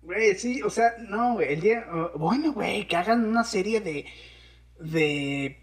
[0.00, 0.18] güey.
[0.20, 1.52] Güey, sí, o sea, no, güey.
[1.52, 1.86] El día.
[1.92, 4.06] uh, bueno, güey, que hagan una serie de.
[4.80, 5.58] de.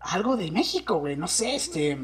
[0.00, 1.16] algo de México, güey.
[1.16, 1.98] No sé, este.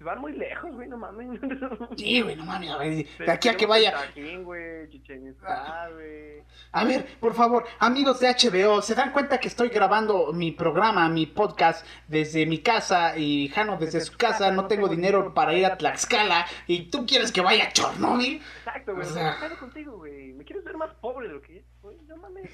[0.00, 1.38] Se van muy lejos, güey, no mames.
[1.98, 3.06] Sí, güey, no mames, güey.
[3.18, 3.92] De aquí a que vaya.
[3.92, 6.42] Tajín, güey, güey.
[6.72, 11.06] A ver, por favor, amigos de HBO, ¿se dan cuenta que estoy grabando mi programa,
[11.10, 14.50] mi podcast desde mi casa y Jano desde su casa?
[14.50, 18.40] No tengo dinero para ir a Tlaxcala y tú quieres que vaya a Chernóbil.
[18.60, 19.06] Exacto, güey.
[19.06, 20.32] O sea- sea, contigo, güey.
[20.32, 21.98] Me quieres ver más pobre de lo que es, güey.
[22.06, 22.50] No mames.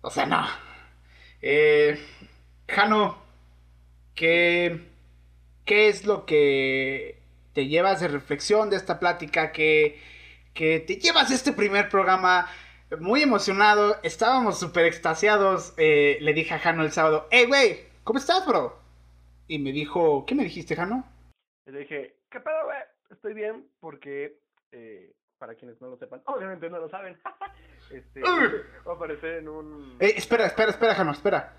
[0.00, 0.44] O sea, no.
[1.40, 1.96] Eh,
[2.66, 3.18] Jano,
[4.16, 4.95] ¿qué,
[5.66, 7.20] ¿qué es lo que
[7.52, 9.52] te llevas de reflexión de esta plática?
[9.52, 10.00] ¿Qué,
[10.54, 12.48] qué te llevas de este primer programa?
[13.00, 15.74] Muy emocionado, estábamos súper extasiados.
[15.76, 18.78] eh, le dije a Jano el sábado, hey, güey, ¿cómo estás, bro?
[19.48, 21.04] Y me dijo, ¿qué me dijiste, Jano?
[21.66, 22.78] Le dije, ¿qué pedo, güey?
[23.10, 24.38] Estoy bien porque,
[24.70, 27.18] eh, para quienes no lo sepan, obviamente no lo saben.
[27.90, 29.96] este, va a aparecer en un.
[29.98, 31.56] Eh, espera, espera, espera, Jano, espera.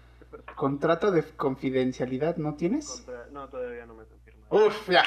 [0.55, 2.87] ¿Contrato de confidencialidad no tienes?
[2.87, 4.67] contra- No, todavía no me han confirmado.
[4.67, 5.03] Uf, ya.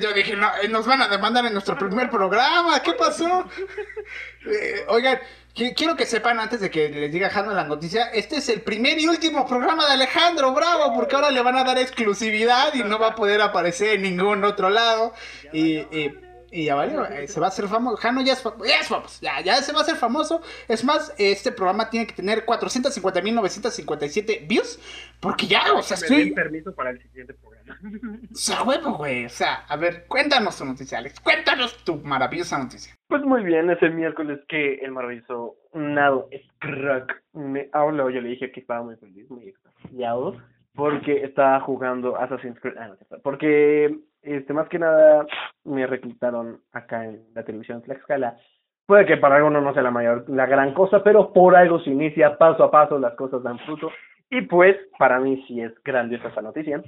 [0.00, 2.80] Yo dije, no, eh, nos van a demandar en nuestro primer programa.
[2.82, 3.44] ¿Qué pasó?
[4.46, 5.18] Eh, oigan,
[5.54, 8.62] qui- quiero que sepan antes de que les diga Jano la noticia, este es el
[8.62, 12.82] primer y último programa de Alejandro Bravo, porque ahora le van a dar exclusividad y
[12.82, 15.12] no va a poder aparecer en ningún otro lado.
[15.52, 15.76] Y.
[16.50, 17.96] y ya valió, eh, se va a hacer famoso.
[17.96, 20.42] Jano ya es, ya es famoso, ya, ya se va a hacer famoso.
[20.68, 24.78] Es más, este programa tiene que tener 450.957 views,
[25.20, 26.32] porque ya, o sea, estoy...
[26.32, 27.78] permiso para el siguiente programa.
[28.32, 29.26] O sea, huevo, güey.
[29.26, 31.20] O sea, a ver, cuéntanos tu noticia, Alex.
[31.20, 32.94] Cuéntanos tu maravillosa noticia.
[33.08, 36.28] Pues muy bien, es el miércoles que el maravilloso Nado
[36.58, 38.10] Crack me habló.
[38.10, 40.36] Yo le dije que estaba muy feliz, muy extasiado,
[40.74, 42.76] porque estaba jugando Assassin's Creed.
[42.78, 45.26] Ah, no, porque, este, más que nada,
[45.64, 48.36] me reclutaron acá en la televisión Tlaxcala.
[48.86, 51.90] Puede que para algunos no sea la mayor, la gran cosa, pero por algo se
[51.90, 53.90] inicia paso a paso, las cosas dan fruto.
[54.30, 56.82] Y pues, para mí sí es grandiosa esta noticia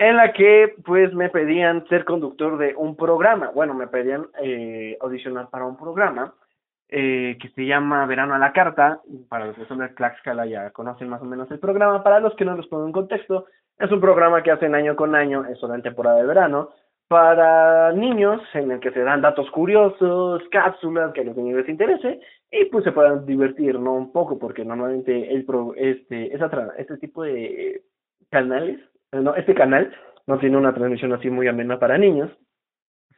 [0.00, 3.50] en la que pues me pedían ser conductor de un programa.
[3.54, 6.32] Bueno, me pedían eh, audicionar para un programa
[6.88, 9.02] eh, que se llama Verano a la Carta.
[9.28, 12.02] Para los que son de Tlaxcala ya conocen más o menos el programa.
[12.02, 13.44] Para los que no los pongo en contexto,
[13.80, 16.70] es un programa que hacen año con año, es solo en temporada de verano,
[17.08, 21.68] para niños en el que se dan datos curiosos, cápsulas que a los niños les
[21.68, 22.20] interese
[22.52, 23.94] y pues se puedan divertir, ¿no?
[23.94, 27.82] Un poco, porque normalmente el pro, este, esa este tipo de
[28.30, 28.78] canales
[29.12, 29.92] no, este canal
[30.26, 32.30] no tiene una transmisión así muy amena para niños.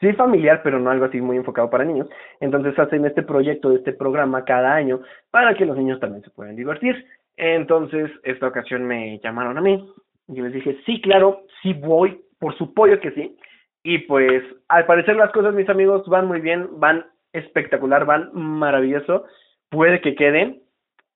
[0.00, 2.08] Sí familiar, pero no algo así muy enfocado para niños.
[2.40, 5.00] Entonces hacen este proyecto, este programa cada año
[5.30, 7.04] para que los niños también se puedan divertir.
[7.36, 9.92] Entonces, esta ocasión me llamaron a mí
[10.34, 13.36] y les dije, sí, claro, sí voy, por supuesto que sí.
[13.82, 19.24] Y pues, al parecer las cosas, mis amigos, van muy bien, van espectacular, van maravilloso.
[19.70, 20.62] Puede que queden,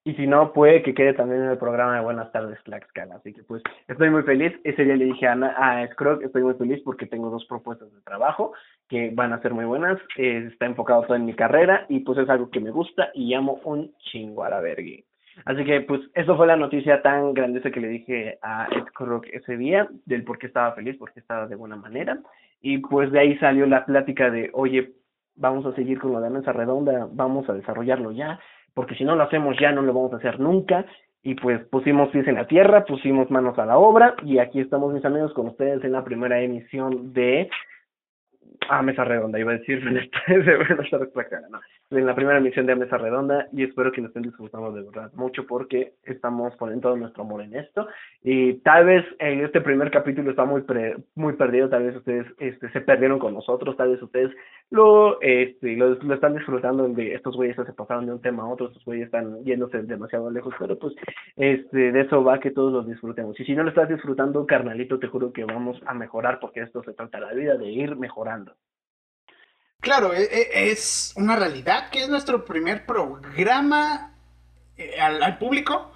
[0.07, 3.17] y si no, puede que quede también en el programa de Buenas tardes, Tlaxcala.
[3.17, 4.53] Así que pues estoy muy feliz.
[4.63, 7.93] Ese día le dije a, Ana, a Scrog, estoy muy feliz porque tengo dos propuestas
[7.93, 8.53] de trabajo
[8.89, 9.99] que van a ser muy buenas.
[10.17, 13.35] Eh, está enfocado todo en mi carrera y pues es algo que me gusta y
[13.35, 14.61] llamo un chingo a la.
[15.45, 19.57] Así que pues eso fue la noticia tan grandiosa que le dije a Scrog ese
[19.57, 22.19] día, del por qué estaba feliz, por qué estaba de buena manera.
[22.63, 24.93] Y pues de ahí salió la plática de, oye,
[25.37, 28.41] vamos a seguir con lo de mesa redonda, vamos a desarrollarlo ya
[28.77, 30.85] porque si no lo hacemos ya no lo vamos a hacer nunca.
[31.23, 34.93] Y pues pusimos pies en la tierra, pusimos manos a la obra y aquí estamos
[34.93, 37.49] mis amigos con ustedes en la primera emisión de
[38.69, 39.83] a Mesa Redonda, iba a decir
[41.91, 45.13] en la primera emisión de Mesa Redonda y espero que nos estén disfrutando de verdad
[45.15, 47.87] mucho porque estamos poniendo todo nuestro amor en esto.
[48.23, 50.63] Y tal vez en este primer capítulo está muy
[51.15, 54.33] muy perdido, tal vez ustedes este, se perdieron con nosotros, tal vez ustedes
[54.71, 58.67] lo, este, lo, están disfrutando de estos güeyes se pasaron de un tema a otro,
[58.67, 60.95] estos güeyes están yéndose demasiado lejos, pero pues
[61.37, 64.99] este, de eso va que todos los disfrutemos y si no lo estás disfrutando, carnalito,
[64.99, 68.55] te juro que vamos a mejorar porque esto se trata la vida de ir mejorando.
[69.81, 74.15] Claro, e, e, es una realidad que es nuestro primer programa
[74.77, 75.93] eh, al, público.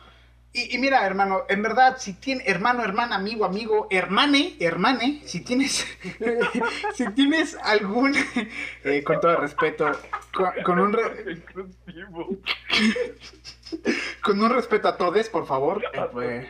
[0.53, 5.87] Y, mira, hermano, en verdad, si tiene hermano, hermana, amigo, amigo, hermane, hermane, si tienes,
[6.95, 8.17] si tienes algún,
[8.83, 9.93] eh, con todo respeto,
[10.65, 10.99] con, un
[14.23, 15.85] con un respeto a todos, por favor.
[15.93, 16.49] Eh, pues.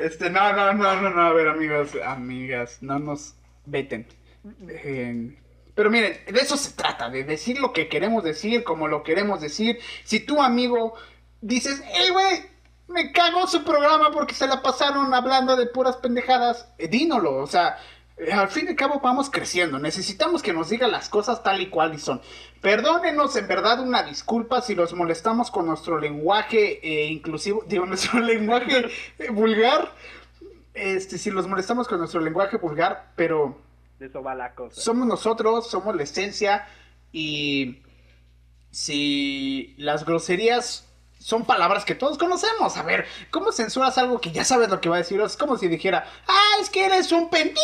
[0.00, 3.34] este, no, no, no, no, no, a ver, amigos, amigas, no nos
[3.66, 4.06] veten.
[4.66, 5.36] Eh,
[5.74, 9.42] pero miren, de eso se trata, de decir lo que queremos decir, como lo queremos
[9.42, 9.78] decir.
[10.04, 10.94] Si tu amigo
[11.46, 12.44] dices, hey, güey,
[12.88, 17.46] me cago su programa porque se la pasaron hablando de puras pendejadas, eh, dínolo, o
[17.46, 17.78] sea,
[18.16, 19.78] eh, al fin y al cabo vamos creciendo.
[19.78, 22.20] Necesitamos que nos diga las cosas tal y cual y son.
[22.60, 26.80] Perdónenos en verdad una disculpa si los molestamos con nuestro lenguaje
[27.10, 28.90] inclusivo, digo, nuestro lenguaje
[29.30, 29.92] vulgar.
[30.74, 33.58] Este, si los molestamos con nuestro lenguaje vulgar, pero
[33.98, 34.78] de eso va la cosa.
[34.78, 36.66] Somos nosotros, somos la esencia
[37.12, 37.82] y
[38.70, 40.86] si las groserías
[41.18, 42.76] son palabras que todos conocemos.
[42.76, 45.20] A ver, ¿cómo censuras algo que ya sabes lo que va a decir?
[45.20, 47.62] Es como si dijera, ah, es que eres un pendejo.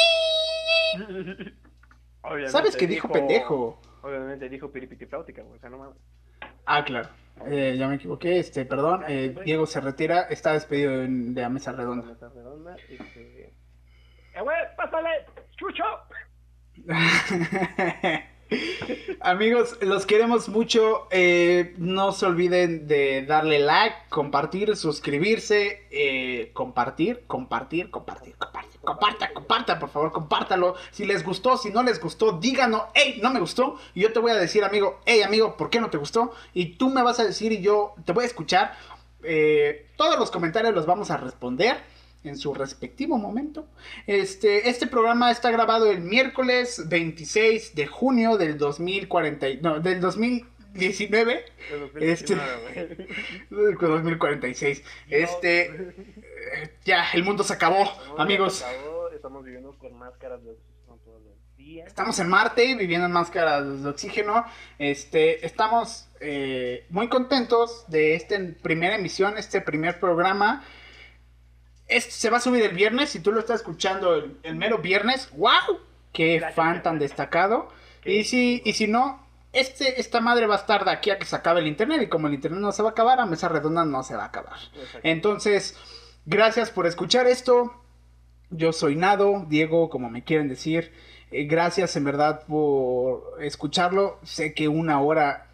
[2.48, 3.80] ¿Sabes que dijo, pendejo?
[4.02, 5.96] Obviamente dijo piripitipláutica, o sea, no mames.
[6.66, 7.08] Ah, claro.
[7.46, 9.04] Eh, ya me equivoqué, este, perdón.
[9.08, 11.08] Eh, Diego se retira, está despedido de,
[11.40, 12.06] la mesa redonda.
[12.06, 13.54] mesa redonda, este...
[14.34, 15.08] ¡Eh, güey, pásale!
[15.56, 15.84] ¡Chucho!
[19.20, 21.06] Amigos, los queremos mucho.
[21.10, 28.80] Eh, no se olviden de darle like, compartir, suscribirse, eh, compartir, compartir, compartir, compartir.
[28.82, 30.74] Comparta, comparta, por favor, compártalo.
[30.90, 33.78] Si les gustó, si no les gustó, díganos, hey, no me gustó.
[33.94, 36.32] Y yo te voy a decir, amigo, hey, amigo, ¿por qué no te gustó?
[36.52, 38.72] Y tú me vas a decir y yo te voy a escuchar.
[39.22, 41.76] Eh, todos los comentarios los vamos a responder
[42.24, 43.66] en su respectivo momento.
[44.06, 51.44] Este, este programa está grabado el miércoles 26 de junio del 2040, no, del 2019.
[52.00, 52.36] Este,
[53.50, 54.82] 2046.
[55.10, 55.94] Este,
[56.84, 58.64] ya, el mundo se acabó, amigos.
[59.14, 61.86] Estamos viviendo con máscaras de oxígeno todos los días.
[61.86, 64.44] Estamos en Marte, viviendo en máscaras de oxígeno.
[64.78, 70.64] Este, estamos eh, muy contentos de esta primera emisión, este primer programa
[72.00, 73.10] se va a subir el viernes.
[73.10, 75.80] Si tú lo estás escuchando el, mero viernes, ¡wow!
[76.12, 77.68] ¡Qué fan tan destacado!
[78.04, 81.26] Y si, y si no, este, esta madre va a estar de aquí a que
[81.26, 82.02] se acabe el internet.
[82.02, 84.24] Y como el internet no se va a acabar, a mesa redonda no se va
[84.24, 84.58] a acabar.
[85.02, 85.76] Entonces,
[86.26, 87.74] gracias por escuchar esto.
[88.50, 90.92] Yo soy Nado, Diego, como me quieren decir.
[91.30, 94.18] Eh, gracias en verdad por escucharlo.
[94.22, 95.48] Sé que una hora.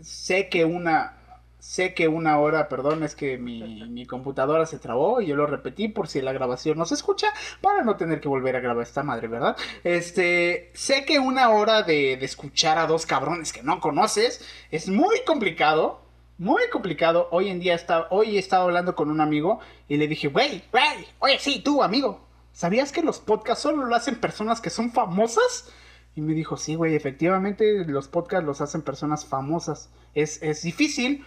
[0.00, 1.21] Sé que una
[1.62, 5.86] Sé que una hora, perdón, es que mi, computadora se trabó y yo lo repetí
[5.86, 7.28] por si la grabación no se escucha,
[7.60, 9.56] para no tener que volver a grabar esta madre, ¿verdad?
[9.84, 15.20] Este, sé que una hora de, escuchar a dos cabrones que no conoces es muy
[15.24, 16.02] complicado,
[16.36, 17.28] muy complicado.
[17.30, 20.64] Hoy en día está, hoy he estado hablando con un amigo y le dije, wey,
[20.72, 24.90] wey, oye, sí, tú, amigo, ¿sabías que los podcasts solo lo hacen personas que son
[24.90, 25.70] famosas?
[26.16, 29.90] Y me dijo, sí, güey, efectivamente los podcasts los hacen personas famosas.
[30.12, 31.24] Es, es difícil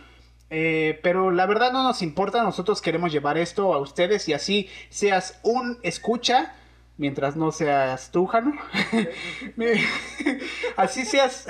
[0.58, 4.70] eh, pero la verdad no nos importa, nosotros queremos llevar esto a ustedes y así
[4.88, 6.56] seas un escucha,
[6.96, 8.54] mientras no seas tú, Jano.
[10.78, 11.46] así seas...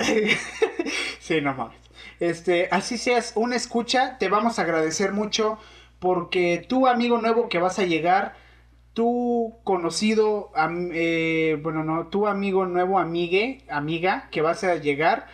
[1.20, 1.78] sí, no mames.
[2.18, 5.60] Este, así seas un escucha, te vamos a agradecer mucho
[6.00, 8.34] porque tú, amigo nuevo que vas a llegar,
[8.92, 10.50] tu conocido,
[10.92, 15.28] eh, bueno, no, tu amigo nuevo, amigue, amiga, que vas a llegar,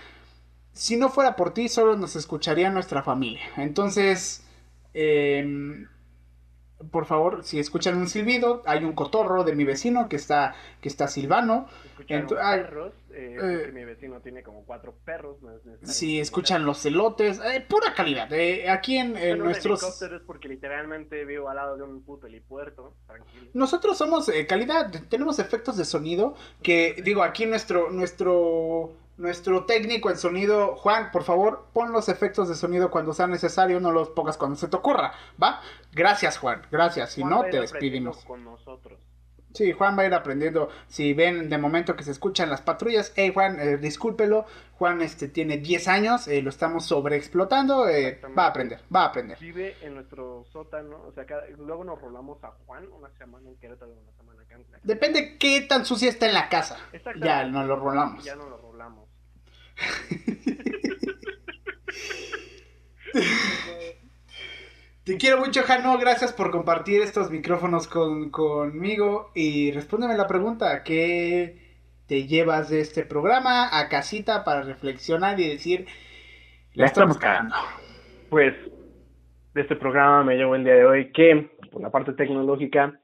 [0.73, 3.43] si no fuera por ti, solo nos escucharía nuestra familia.
[3.57, 4.45] Entonces,
[4.95, 5.87] eh,
[6.91, 10.89] por favor, si escuchan un silbido, hay un cotorro de mi vecino que está, que
[10.89, 11.67] está silbando.
[11.91, 15.37] Escuchan perros, eh, eh, mi vecino tiene como cuatro perros.
[15.83, 18.29] si escuchan los celotes, eh, pura calidad.
[18.69, 19.83] Aquí en, en nuestros...
[20.03, 23.51] es porque literalmente vivo al lado de un puto helipuerto, tranquilo.
[23.55, 30.17] Nosotros somos calidad, tenemos efectos de sonido que, digo, aquí nuestro, nuestro nuestro técnico en
[30.17, 34.37] sonido, Juan, por favor, pon los efectos de sonido cuando sea necesario, no los pongas
[34.37, 35.61] cuando se te ocurra, ¿va?
[35.93, 37.13] Gracias, Juan, gracias.
[37.13, 38.25] Si no, te despedimos.
[38.25, 38.99] Con nosotros.
[39.55, 40.71] Sí, Juan va a ir aprendiendo.
[40.89, 44.47] Si ven de momento que se escuchan las patrullas, hey Juan, eh, discúlpelo.
[44.79, 49.07] Juan este tiene 10 años, eh, lo estamos sobreexplotando, eh, va a aprender, va a
[49.07, 49.39] aprender.
[49.39, 51.25] Vive en nuestro sótano, o sea,
[51.59, 54.32] luego nos rolamos a Juan una semana en Querétaro, una semana.
[54.83, 56.79] Depende qué tan sucia está en la casa.
[57.21, 58.25] Ya nos lo rolamos.
[58.25, 59.09] Ya no lo rolamos.
[65.05, 65.99] Te quiero mucho, Jano.
[65.99, 69.31] Gracias por compartir estos micrófonos conmigo.
[69.35, 71.77] Y respóndeme la pregunta: ¿qué
[72.07, 75.87] te llevas de este programa a casita para reflexionar y decir,
[76.75, 77.55] la estamos cagando?
[78.31, 78.55] Pues
[79.55, 82.99] de este programa me llevo el día de hoy que, por la parte tecnológica,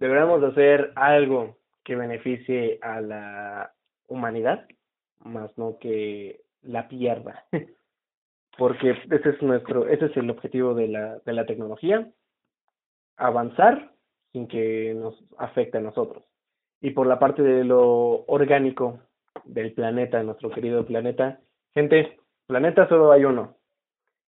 [0.00, 3.72] deberíamos hacer algo que beneficie a la
[4.08, 4.66] humanidad
[5.24, 7.44] más no que la pierda.
[8.58, 12.10] Porque ese es nuestro, ese es el objetivo de la, de la tecnología,
[13.16, 13.92] avanzar
[14.32, 16.24] sin que nos afecte a nosotros.
[16.80, 19.00] Y por la parte de lo orgánico
[19.44, 21.40] del planeta, nuestro querido planeta,
[21.74, 23.56] gente, planeta solo hay uno.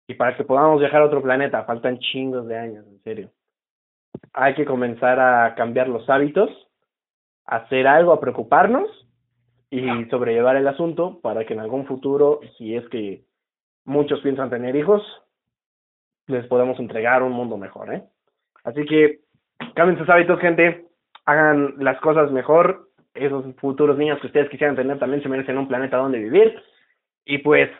[0.08, 3.30] Y para que podamos viajar a otro planeta, faltan chingos de años, en serio.
[4.32, 6.50] Hay que comenzar a cambiar los hábitos,
[7.46, 8.88] hacer algo, a preocuparnos
[9.70, 13.24] y sobrellevar el asunto para que en algún futuro, si es que
[13.84, 15.02] muchos piensan tener hijos,
[16.26, 18.04] les podamos entregar un mundo mejor, ¿eh?
[18.64, 19.20] Así que
[19.74, 20.86] cambien sus hábitos, gente,
[21.24, 25.68] hagan las cosas mejor, esos futuros niños que ustedes quisieran tener también se merecen un
[25.68, 26.60] planeta donde vivir,
[27.24, 27.70] y pues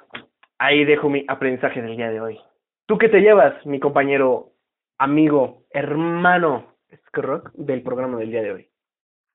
[0.59, 2.41] ahí dejo mi aprendizaje del día de hoy.
[2.87, 4.51] ¿Tú qué te llevas, mi compañero,
[4.99, 6.77] amigo, hermano
[7.07, 8.71] Scrooge del programa del día de hoy?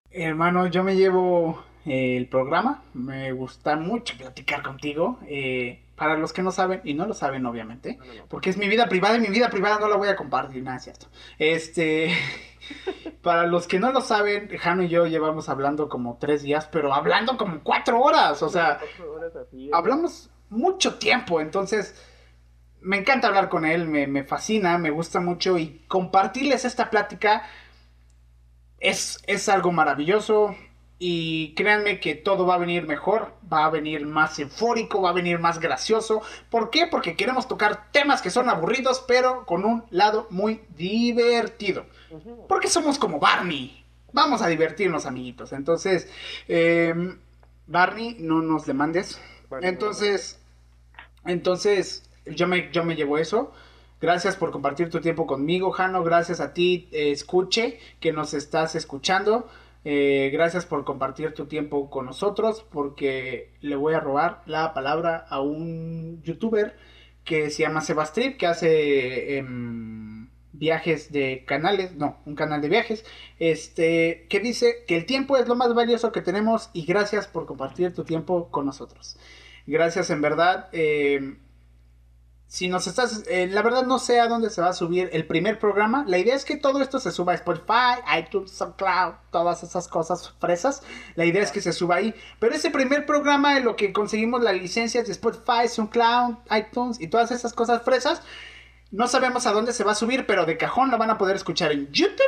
[0.09, 2.83] Hermano, yo me llevo el programa.
[2.93, 5.19] Me gusta mucho platicar contigo.
[5.27, 8.87] Eh, para los que no saben, y no lo saben obviamente, porque es mi vida
[8.87, 11.05] privada y mi vida privada no la voy a compartir, nada, es cierto.
[11.37, 12.11] Este,
[13.21, 16.91] para los que no lo saben, Jano y yo llevamos hablando como tres días, pero
[16.91, 18.79] hablando como cuatro horas, o sea,
[19.71, 21.93] hablamos mucho tiempo, entonces
[22.81, 27.43] me encanta hablar con él, me, me fascina, me gusta mucho y compartirles esta plática
[28.79, 30.55] es, es algo maravilloso,
[31.03, 35.13] y créanme que todo va a venir mejor, va a venir más eufórico, va a
[35.13, 36.21] venir más gracioso.
[36.51, 36.85] ¿Por qué?
[36.85, 41.87] Porque queremos tocar temas que son aburridos, pero con un lado muy divertido.
[42.47, 43.83] Porque somos como Barney.
[44.13, 45.53] Vamos a divertirnos, amiguitos.
[45.53, 46.07] Entonces,
[46.47, 47.17] em,
[47.65, 49.19] Barney, no nos demandes.
[49.63, 50.39] entonces,
[51.25, 52.03] entonces,
[52.35, 53.51] yo me, yo me llevo eso.
[54.01, 56.03] Gracias por compartir tu tiempo conmigo, Jano.
[56.03, 59.47] Gracias a ti, eh, escuche, que nos estás escuchando.
[59.83, 65.25] Eh, gracias por compartir tu tiempo con nosotros porque le voy a robar la palabra
[65.27, 66.75] a un youtuber
[67.23, 73.05] que se llama Sebastrip que hace em, viajes de canales, no, un canal de viajes,
[73.39, 77.45] este, que dice que el tiempo es lo más valioso que tenemos y gracias por
[77.45, 79.17] compartir tu tiempo con nosotros.
[79.65, 80.69] Gracias en verdad.
[80.71, 81.39] Em,
[82.51, 85.25] si nos estás, eh, la verdad no sé a dónde se va a subir el
[85.25, 86.03] primer programa.
[86.05, 90.33] La idea es que todo esto se suba a Spotify, iTunes, SoundCloud, todas esas cosas
[90.37, 90.83] fresas.
[91.15, 92.13] La idea es que se suba ahí.
[92.39, 97.07] Pero ese primer programa en lo que conseguimos las licencias de Spotify, SoundCloud, iTunes y
[97.07, 98.21] todas esas cosas fresas,
[98.91, 101.37] no sabemos a dónde se va a subir, pero de cajón lo van a poder
[101.37, 102.19] escuchar en YouTube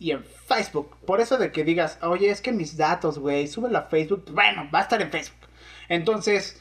[0.00, 0.96] y en Facebook.
[1.06, 4.24] Por eso de que digas, oye, es que mis datos, güey, súbelo a Facebook.
[4.32, 5.46] Bueno, va a estar en Facebook.
[5.88, 6.60] Entonces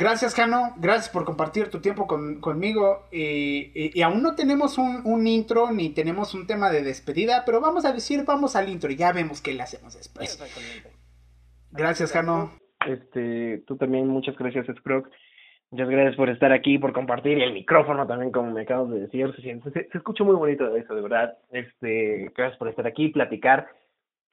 [0.00, 0.72] Gracias, Jano.
[0.78, 3.06] Gracias por compartir tu tiempo conmigo.
[3.12, 7.92] y, aún no tenemos un, intro ni tenemos un tema de despedida, pero vamos a
[7.92, 10.42] decir, vamos al intro y ya vemos qué le hacemos después.
[11.70, 12.50] Gracias, Jano.
[12.86, 15.10] Este, tú también, muchas gracias, Scrooge.
[15.70, 19.00] Muchas gracias por estar aquí, por compartir y el micrófono también, como me acabas de
[19.00, 19.30] decir.
[19.36, 21.36] Se, se, se escucha muy bonito eso, de verdad.
[21.52, 23.68] Este, gracias por estar aquí, platicar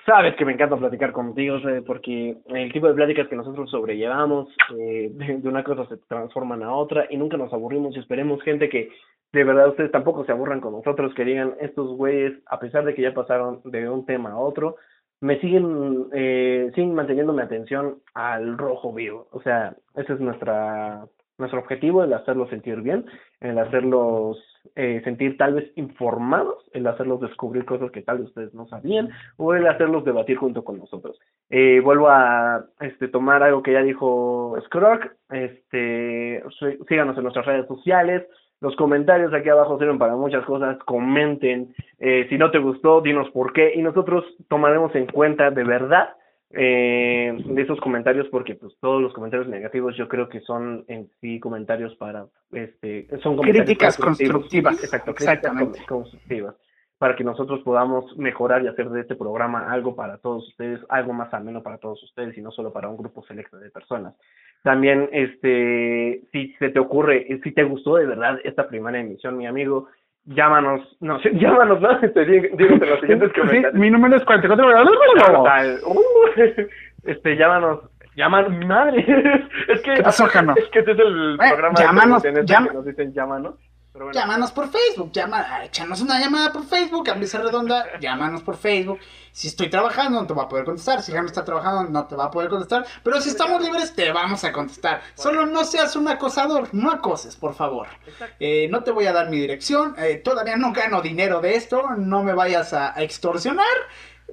[0.08, 4.48] Sabes que me encanta platicar contigo, porque el tipo de pláticas que nosotros sobrellevamos,
[4.80, 8.42] eh, de, de una cosa se transforman a otra y nunca nos aburrimos y esperemos
[8.42, 8.90] gente que
[9.34, 12.96] de verdad ustedes tampoco se aburran con nosotros, que digan, estos güeyes, a pesar de
[12.96, 14.78] que ya pasaron de un tema a otro,
[15.20, 19.28] me siguen, eh, siguen manteniendo mi atención al rojo vivo.
[19.32, 21.06] O sea, ese es nuestra,
[21.38, 23.06] nuestro objetivo, el hacerlos sentir bien,
[23.42, 24.38] el hacerlos
[24.76, 29.10] eh, sentir tal vez informados, el hacerlos descubrir cosas que tal vez ustedes no sabían,
[29.38, 31.20] o el hacerlos debatir junto con nosotros.
[31.50, 35.00] Eh, vuelvo a este, tomar algo que ya dijo Scrog,
[35.30, 36.44] este,
[36.88, 38.26] síganos en nuestras redes sociales,
[38.60, 40.78] los comentarios aquí abajo sirven para muchas cosas.
[40.80, 41.76] Comenten.
[42.00, 43.74] Eh, si no te gustó, dinos por qué.
[43.76, 46.10] Y nosotros tomaremos en cuenta de verdad
[46.52, 51.10] eh, de esos comentarios porque pues todos los comentarios negativos yo creo que son en
[51.20, 54.82] sí comentarios para este son críticas constructivas.
[54.82, 56.56] Exacto críticas constructivas.
[56.98, 61.14] Para que nosotros podamos mejorar y hacer de este programa algo para todos ustedes algo
[61.14, 64.16] más ameno para todos ustedes y no solo para un grupo selecto de personas.
[64.64, 69.48] También, este, si se te ocurre, si te gustó de verdad esta primera emisión, mi
[69.48, 69.88] amigo,
[70.28, 72.00] llámanos, no sé, llámanos, ¿no?
[72.00, 73.74] Te digo, en los siguientes comentarios.
[73.74, 75.44] Sí, mi número es 44.
[77.04, 77.80] este, llámanos,
[78.16, 79.00] llaman, mi madre.
[79.68, 83.56] es que, es que este es el programa llámanos, de que nos dicen llámanos.
[84.14, 89.00] Llámanos por Facebook, llama, échanos una llamada por Facebook, a Mesa Redonda, llámanos por Facebook.
[89.32, 91.04] Si estoy trabajando, no te va a poder contestar.
[91.04, 92.86] Si no está trabajando, no te va a poder contestar.
[93.04, 95.02] Pero si estamos libres, te vamos a contestar.
[95.14, 97.88] Solo no seas un acosador, no acoses, por favor.
[98.40, 99.94] Eh, no te voy a dar mi dirección.
[100.00, 101.90] Eh, todavía no gano dinero de esto.
[101.98, 103.66] No me vayas a, extorsionar.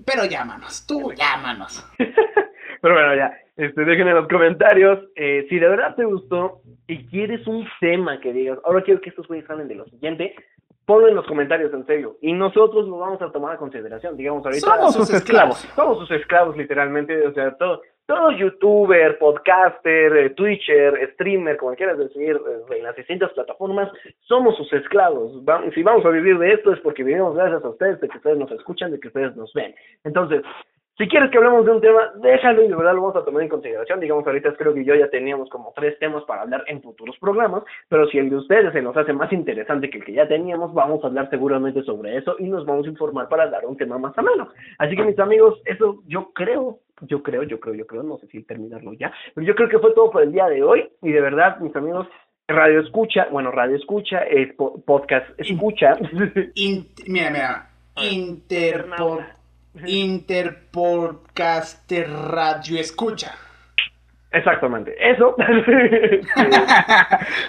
[0.07, 1.85] Pero llámanos, tú llámanos.
[2.85, 3.33] pero bueno, ya.
[3.57, 8.21] Este, dejen en los comentarios eh, si de verdad te gustó y quieres un tema
[8.21, 10.35] que digas, ahora quiero que estos güeyes hablen de lo siguiente,
[10.85, 14.19] ponlo en los comentarios en serio y nosotros lo vamos a tomar a consideración.
[14.19, 14.67] Digamos ahorita.
[14.67, 15.57] Somos sus esclavos.
[15.75, 17.27] Somos sus esclavos, literalmente.
[17.27, 22.97] O sea, todo, todo youtuber, podcaster, eh, twitcher, streamer, como quieras decir, eh, en las
[22.97, 25.43] distintas plataformas, somos sus esclavos.
[25.75, 28.37] si vamos a vivir de esto es porque vivimos gracias a ustedes, de que ustedes
[28.37, 29.75] nos escuchan, de que ustedes nos ven.
[30.05, 30.43] Entonces,
[30.97, 33.43] si quieres que hablemos de un tema, déjalo y de verdad lo vamos a tomar
[33.43, 33.99] en consideración.
[33.99, 37.65] Digamos, ahorita creo que yo ya teníamos como tres temas para hablar en futuros programas,
[37.89, 40.73] pero si el de ustedes se nos hace más interesante que el que ya teníamos,
[40.73, 43.99] vamos a hablar seguramente sobre eso y nos vamos a informar para dar un tema
[43.99, 44.51] más ameno.
[44.79, 48.29] Así que mis amigos, eso yo creo, yo creo, yo creo, yo creo, no sé
[48.29, 51.11] si terminarlo ya, pero yo creo que fue todo por el día de hoy y
[51.11, 52.07] de verdad, mis amigos,
[52.47, 55.97] Radio Escucha, bueno, Radio Escucha es podcast Escucha.
[57.09, 59.23] mira, mira, Interpod
[59.87, 63.35] Interpodcaster Radio Escucha.
[64.35, 65.37] Exactamente, eso.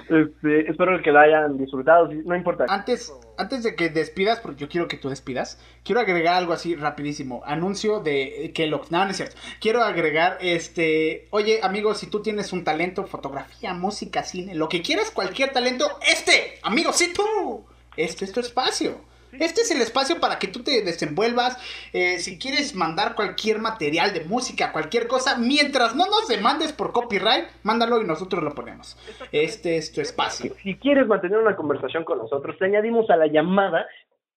[0.07, 2.65] Este, espero que la hayan disfrutado, no importa.
[2.69, 6.75] Antes, antes de que despidas, porque yo quiero que tú despidas, quiero agregar algo así
[6.75, 7.41] rapidísimo.
[7.45, 8.81] Anuncio de que lo...
[8.91, 9.35] No, no es cierto.
[9.59, 11.27] Quiero agregar, este...
[11.31, 15.87] Oye, amigo, si tú tienes un talento, fotografía, música, cine, lo que quieras, cualquier talento,
[16.07, 17.65] este, amigo, sí tú.
[17.97, 18.99] Este es tu espacio.
[19.39, 21.57] Este es el espacio para que tú te desenvuelvas.
[21.93, 26.91] Eh, si quieres mandar cualquier material de música, cualquier cosa, mientras no nos demandes por
[26.91, 28.97] copyright, mándalo y nosotros lo ponemos.
[29.31, 30.53] Este es tu espacio.
[30.63, 33.85] Si quieres mantener una conversación con nosotros, te añadimos a la llamada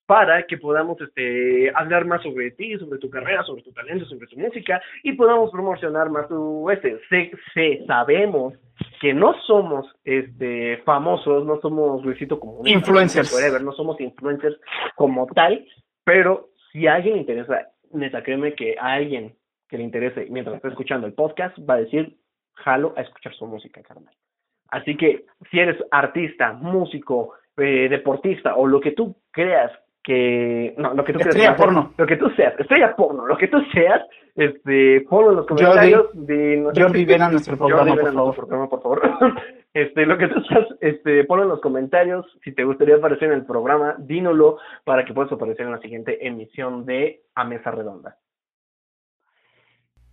[0.09, 4.27] para que podamos este, hablar más sobre ti, sobre tu carrera, sobre tu talento, sobre
[4.27, 6.99] tu música y podamos promocionar más tu este.
[7.53, 8.55] Sé, sabemos
[9.03, 14.59] que no somos este famosos, no somos Luisito como influencers, no somos influencers
[14.97, 15.63] como tal,
[16.05, 19.37] pero si a alguien le interesa, neta, créeme que a alguien
[19.69, 22.17] que le interese mientras está escuchando el podcast va a decir,
[22.55, 24.15] jalo a escuchar su música, carnal.
[24.69, 29.71] Así que si eres artista, músico, eh, deportista o lo que tú creas
[30.09, 31.93] que no lo que tú estrella porno.
[31.99, 34.01] lo que tú seas estrella porno lo que tú seas
[34.35, 38.35] este ponlo en los comentarios de Jordi ven a nuestro programa por favor.
[38.35, 39.03] programa, por favor.
[39.75, 43.35] Este lo que tú seas este ponlo en los comentarios si te gustaría aparecer en
[43.35, 48.17] el programa dínolo para que puedas aparecer en la siguiente emisión de a mesa redonda.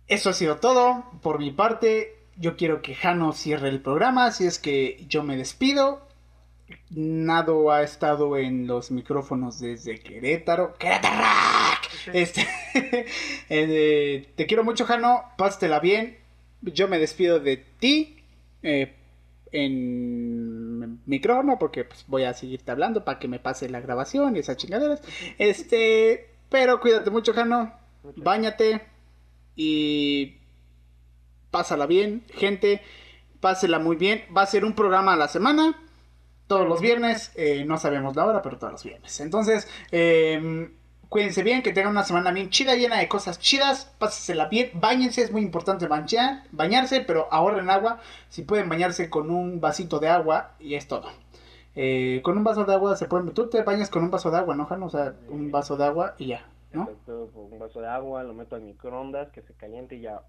[0.08, 2.08] Eso ha sido todo por mi parte.
[2.36, 6.06] Yo quiero que Jano cierre el programa así es que yo me despido
[6.90, 10.74] Nado ha estado en los micrófonos desde Querétaro.
[10.74, 11.24] ¡Querétaro!
[12.12, 12.46] Este,
[13.48, 15.24] eh, te quiero mucho, Jano.
[15.36, 16.18] Pásatela bien.
[16.62, 18.16] Yo me despido de ti
[18.62, 18.94] eh,
[19.52, 24.40] en micrófono porque pues, voy a seguirte hablando para que me pase la grabación y
[24.40, 25.02] esas chingaderas.
[25.38, 27.72] Este, pero cuídate mucho, Jano.
[28.16, 28.82] Báñate
[29.54, 30.36] y
[31.50, 32.80] pásala bien, gente.
[33.40, 34.24] Pásela muy bien.
[34.36, 35.76] Va a ser un programa a la semana
[36.46, 39.20] todos los viernes, eh, no sabemos la hora, pero todos los viernes.
[39.20, 40.70] Entonces, em,
[41.08, 43.94] Cuídense bien, que tengan una semana bien chida, llena de cosas chidas.
[43.98, 48.00] Pásensela bien, bañense, es muy importante bañar, bañarse, pero ahorren agua.
[48.28, 51.08] Si pueden bañarse con un vasito de agua y es todo.
[51.76, 53.32] Eh, con un vaso de agua se pueden.
[53.34, 54.86] Tú te bañas con un vaso de agua, ¿no, Jano?
[54.86, 56.88] O sea, un vaso de agua y ya, ¿no?
[57.06, 60.22] Un vaso de agua, lo meto al microondas, que se caliente y ya.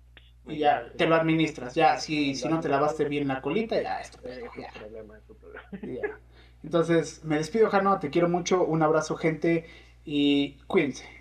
[0.48, 1.76] Y ya te lo administras.
[1.76, 4.20] Ya, si, si no te lavaste bien la colita, ya esto.
[4.28, 5.64] Es Ya, tu problema, es tu problema.
[5.82, 6.20] ya.
[6.64, 8.00] Entonces, me despido, Jano.
[8.00, 8.64] Te quiero mucho.
[8.66, 9.66] Un abrazo, gente.
[10.06, 11.18] Y cuídense.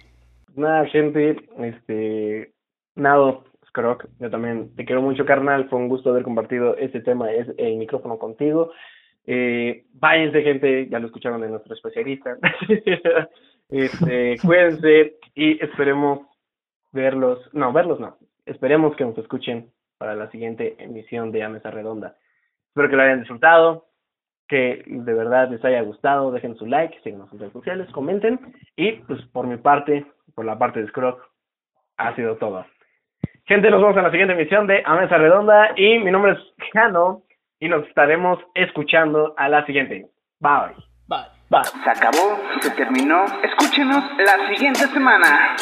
[0.57, 2.55] Nada, gente, este,
[2.95, 7.31] Nado, Scroc, yo también te quiero mucho, carnal, fue un gusto haber compartido este tema,
[7.31, 8.73] es el micrófono contigo.
[9.27, 12.39] Eh, váyanse, gente, ya lo escucharon de nuestro especialista.
[13.69, 16.21] este, cuídense y esperemos
[16.93, 18.17] verlos, no, verlos no,
[18.47, 22.17] esperemos que nos escuchen para la siguiente emisión de A Mesa Redonda.
[22.69, 23.87] Espero que lo hayan disfrutado,
[24.49, 28.39] que de verdad les haya gustado, dejen su like, síguenos en redes sociales, comenten
[28.77, 31.21] y pues por mi parte, por la parte de Scroc,
[31.97, 32.65] ha sido todo.
[33.47, 36.39] Gente, nos vemos en la siguiente emisión de A Mesa Redonda y mi nombre es
[36.73, 37.23] Jano
[37.61, 40.11] y nos estaremos escuchando a la siguiente.
[40.41, 40.75] Bye.
[41.07, 41.37] Bye.
[41.49, 41.65] Bye.
[41.85, 43.25] Se acabó, se terminó.
[43.43, 45.57] Escúchenos la siguiente semana.